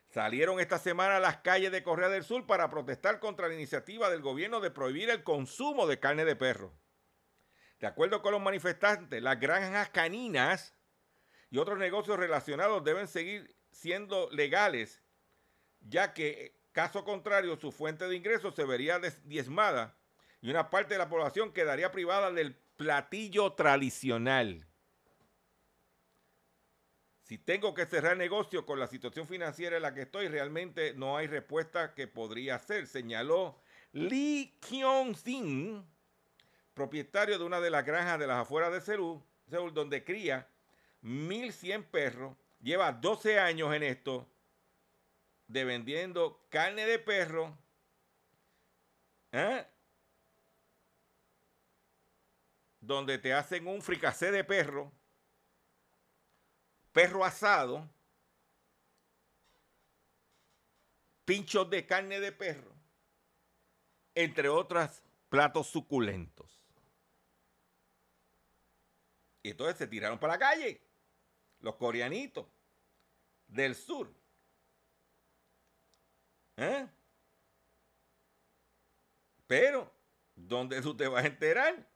salieron 0.08 0.60
esta 0.60 0.78
semana 0.78 1.16
a 1.16 1.20
las 1.20 1.38
calles 1.38 1.72
de 1.72 1.82
Correa 1.82 2.08
del 2.08 2.24
Sur 2.24 2.46
para 2.46 2.70
protestar 2.70 3.18
contra 3.18 3.48
la 3.48 3.54
iniciativa 3.54 4.10
del 4.10 4.22
gobierno 4.22 4.60
de 4.60 4.70
prohibir 4.70 5.10
el 5.10 5.24
consumo 5.24 5.86
de 5.86 5.98
carne 5.98 6.24
de 6.24 6.36
perro. 6.36 6.72
De 7.80 7.86
acuerdo 7.86 8.22
con 8.22 8.32
los 8.32 8.40
manifestantes, 8.40 9.22
las 9.22 9.38
granjas 9.38 9.90
caninas 9.90 10.74
y 11.50 11.58
otros 11.58 11.78
negocios 11.78 12.18
relacionados 12.18 12.82
deben 12.84 13.08
seguir 13.08 13.54
siendo 13.70 14.30
legales, 14.30 15.02
ya 15.80 16.14
que 16.14 16.56
caso 16.72 17.04
contrario 17.04 17.56
su 17.56 17.72
fuente 17.72 18.08
de 18.08 18.16
ingresos 18.16 18.54
se 18.54 18.64
vería 18.64 19.00
diezmada 19.24 19.96
y 20.40 20.50
una 20.50 20.70
parte 20.70 20.94
de 20.94 20.98
la 20.98 21.08
población 21.08 21.52
quedaría 21.52 21.90
privada 21.90 22.30
del 22.30 22.54
platillo 22.76 23.52
tradicional. 23.52 24.66
Si 27.22 27.38
tengo 27.38 27.72
que 27.72 27.86
cerrar 27.86 28.16
negocio 28.18 28.66
con 28.66 28.78
la 28.78 28.86
situación 28.86 29.26
financiera 29.26 29.76
en 29.76 29.82
la 29.82 29.94
que 29.94 30.02
estoy, 30.02 30.28
realmente 30.28 30.92
no 30.92 31.16
hay 31.16 31.26
respuesta 31.26 31.94
que 31.94 32.06
podría 32.06 32.56
hacer, 32.56 32.86
señaló 32.86 33.58
Lee 33.92 34.58
Kyung-sin, 34.60 35.86
propietario 36.74 37.38
de 37.38 37.44
una 37.44 37.60
de 37.60 37.70
las 37.70 37.84
granjas 37.84 38.18
de 38.18 38.26
las 38.26 38.42
afueras 38.42 38.72
de 38.72 38.80
Seúl, 38.80 39.22
Seúl, 39.48 39.72
donde 39.72 40.04
cría 40.04 40.48
1.100 41.02 41.84
perros, 41.84 42.36
lleva 42.60 42.92
12 42.92 43.38
años 43.38 43.72
en 43.74 43.84
esto, 43.84 44.26
de 45.46 45.64
vendiendo 45.64 46.44
carne 46.48 46.86
de 46.86 46.98
perro, 46.98 47.56
¿eh? 49.32 49.66
donde 52.80 53.18
te 53.18 53.32
hacen 53.32 53.66
un 53.66 53.80
fricacé 53.80 54.30
de 54.30 54.44
perro, 54.44 54.92
perro 56.92 57.24
asado, 57.24 57.88
pinchos 61.24 61.68
de 61.70 61.86
carne 61.86 62.20
de 62.20 62.32
perro, 62.32 62.72
entre 64.14 64.48
otros 64.48 65.02
platos 65.28 65.66
suculentos. 65.66 66.63
Y 69.44 69.50
entonces 69.50 69.76
se 69.76 69.86
tiraron 69.86 70.18
para 70.18 70.32
la 70.32 70.38
calle, 70.38 70.80
los 71.60 71.74
coreanitos 71.76 72.46
del 73.46 73.74
sur. 73.74 74.10
¿Eh? 76.56 76.88
Pero, 79.46 79.92
¿dónde 80.34 80.80
tú 80.80 80.96
te 80.96 81.06
vas 81.06 81.24
a 81.24 81.26
enterar? 81.26 81.86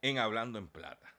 En 0.00 0.18
Hablando 0.18 0.60
en 0.60 0.68
Plata. 0.68 1.12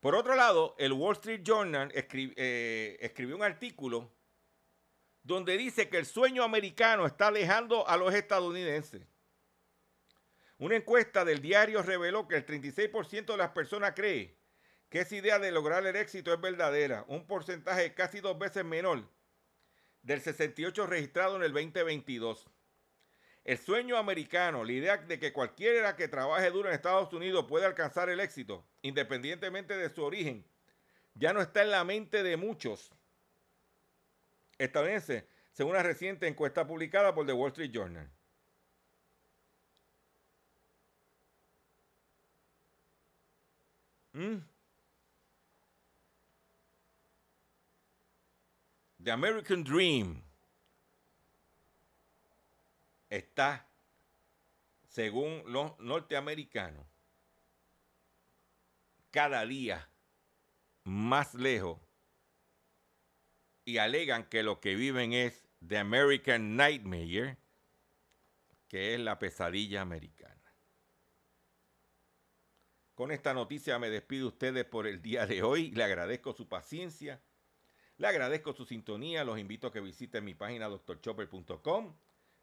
Por 0.00 0.14
otro 0.14 0.34
lado, 0.34 0.74
el 0.78 0.94
Wall 0.94 1.16
Street 1.16 1.42
Journal 1.42 1.92
eh, 1.94 2.96
escribió 3.00 3.36
un 3.36 3.42
artículo 3.42 4.10
donde 5.22 5.58
dice 5.58 5.90
que 5.90 5.98
el 5.98 6.06
sueño 6.06 6.42
americano 6.42 7.04
está 7.04 7.26
alejando 7.26 7.86
a 7.86 7.98
los 7.98 8.14
estadounidenses. 8.14 9.06
Una 10.58 10.76
encuesta 10.76 11.24
del 11.24 11.42
diario 11.42 11.82
reveló 11.82 12.26
que 12.28 12.36
el 12.36 12.46
36% 12.46 13.26
de 13.26 13.36
las 13.36 13.50
personas 13.50 13.92
cree 13.94 14.38
que 14.88 15.00
esa 15.00 15.16
idea 15.16 15.38
de 15.38 15.50
lograr 15.50 15.86
el 15.86 15.96
éxito 15.96 16.32
es 16.32 16.40
verdadera, 16.40 17.04
un 17.08 17.26
porcentaje 17.26 17.92
casi 17.94 18.20
dos 18.20 18.38
veces 18.38 18.64
menor 18.64 19.02
del 20.02 20.20
68 20.20 20.86
registrado 20.86 21.36
en 21.36 21.42
el 21.42 21.52
2022. 21.52 22.48
El 23.44 23.58
sueño 23.58 23.96
americano, 23.96 24.64
la 24.64 24.72
idea 24.72 24.96
de 24.96 25.18
que 25.18 25.32
cualquiera 25.32 25.94
que 25.94 26.08
trabaje 26.08 26.50
duro 26.50 26.68
en 26.68 26.74
Estados 26.74 27.12
Unidos 27.12 27.46
puede 27.48 27.66
alcanzar 27.66 28.08
el 28.08 28.20
éxito, 28.20 28.66
independientemente 28.82 29.76
de 29.76 29.90
su 29.90 30.02
origen, 30.02 30.44
ya 31.14 31.32
no 31.32 31.40
está 31.40 31.62
en 31.62 31.70
la 31.70 31.84
mente 31.84 32.22
de 32.22 32.36
muchos 32.36 32.92
estadounidenses, 34.58 35.24
según 35.52 35.72
una 35.72 35.82
reciente 35.82 36.26
encuesta 36.26 36.66
publicada 36.66 37.14
por 37.14 37.26
The 37.26 37.32
Wall 37.32 37.50
Street 37.50 37.70
Journal. 37.72 38.15
Mm. 44.16 44.42
The 49.04 49.12
American 49.12 49.62
Dream 49.62 50.22
está, 53.10 53.68
según 54.88 55.42
los 55.46 55.78
norteamericanos, 55.80 56.86
cada 59.10 59.44
día 59.44 59.86
más 60.84 61.34
lejos 61.34 61.78
y 63.66 63.76
alegan 63.76 64.24
que 64.30 64.42
lo 64.42 64.60
que 64.60 64.76
viven 64.76 65.12
es 65.12 65.46
The 65.68 65.76
American 65.76 66.56
Nightmare, 66.56 67.36
que 68.68 68.94
es 68.94 69.00
la 69.00 69.18
pesadilla 69.18 69.82
americana. 69.82 70.35
Con 72.96 73.12
esta 73.12 73.34
noticia 73.34 73.78
me 73.78 73.90
despido 73.90 74.22
de 74.22 74.28
ustedes 74.28 74.64
por 74.64 74.86
el 74.86 75.02
día 75.02 75.26
de 75.26 75.42
hoy. 75.42 75.70
Le 75.72 75.84
agradezco 75.84 76.32
su 76.32 76.48
paciencia. 76.48 77.20
Le 77.98 78.06
agradezco 78.06 78.54
su 78.54 78.64
sintonía. 78.64 79.22
Los 79.22 79.38
invito 79.38 79.66
a 79.66 79.72
que 79.72 79.82
visiten 79.82 80.24
mi 80.24 80.32
página 80.32 80.66
drchopper.com, 80.66 81.94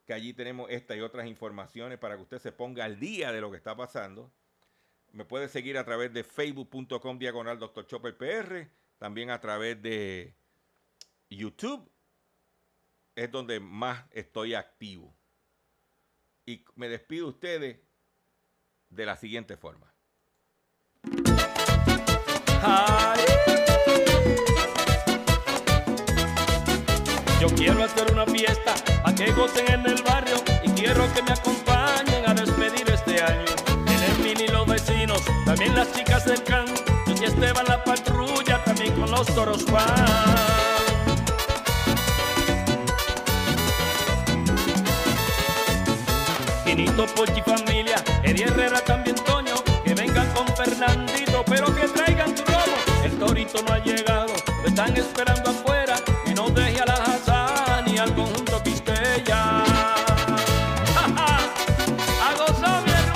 que 0.05 0.13
allí 0.13 0.31
tenemos 0.35 0.69
esta 0.69 0.95
y 0.95 1.01
otras 1.01 1.25
informaciones 1.25 1.97
para 1.97 2.17
que 2.17 2.21
usted 2.21 2.37
se 2.37 2.51
ponga 2.51 2.85
al 2.85 2.99
día 2.99 3.31
de 3.31 3.41
lo 3.41 3.49
que 3.49 3.57
está 3.57 3.75
pasando. 3.75 4.31
Me 5.11 5.25
puede 5.25 5.49
seguir 5.49 5.75
a 5.75 5.85
través 5.85 6.13
de 6.13 6.23
facebook.com 6.23 7.17
diagonal 7.17 7.57
Dr. 7.57 7.87
Chopper 7.87 8.15
PR, 8.15 8.69
también 8.99 9.31
a 9.31 9.41
través 9.41 9.81
de 9.81 10.35
YouTube, 11.31 11.91
es 13.15 13.31
donde 13.31 13.59
más 13.59 14.05
estoy 14.11 14.53
activo. 14.53 15.15
Y 16.45 16.63
me 16.75 16.89
despido 16.89 17.25
de 17.25 17.31
ustedes 17.31 17.79
de 18.91 19.05
la 19.07 19.17
siguiente 19.17 19.57
forma. 19.57 19.92
Yo 27.41 27.49
quiero 27.55 27.83
hacer 27.83 28.13
una 28.13 28.25
fiesta 28.25 28.73
a 29.03 29.13
que 29.13 29.31
gocen 29.33 29.69
en 29.69 29.85
el 29.85 30.01
barrio 30.03 30.35
y 30.63 30.69
quiero 30.69 31.11
que 31.13 31.21
me 31.23 31.31
acompañen 31.31 32.25
a 32.25 32.33
despedir 32.33 32.89
este 32.89 33.21
año. 33.21 33.45
En 33.85 34.03
el 34.03 34.17
mini 34.19 34.47
los 34.47 34.65
vecinos, 34.65 35.21
también 35.45 35.75
las 35.75 35.91
chicas 35.91 36.23
del 36.25 36.41
can, 36.43 36.67
y 37.07 37.23
Esteban 37.25 37.65
la 37.67 37.83
patrulla, 37.83 38.63
también 38.63 38.93
con 38.93 39.11
los 39.11 39.27
toros 39.35 39.65
van. 39.69 40.33
Quinito, 46.63 47.05
Pochi, 47.07 47.41
familia, 47.41 48.01
Eddie 48.23 48.45
Herrera, 48.45 48.79
también 48.81 49.15
Toño, 49.17 49.55
con 50.33 50.47
Fernandito, 50.55 51.43
pero 51.47 51.73
que 51.75 51.87
traigan 51.87 52.33
tu 52.35 52.43
robo. 52.43 53.03
El 53.03 53.17
torito 53.17 53.61
no 53.63 53.73
ha 53.73 53.79
llegado, 53.79 54.33
lo 54.61 54.67
están 54.67 54.95
esperando 54.95 55.49
afuera. 55.49 55.92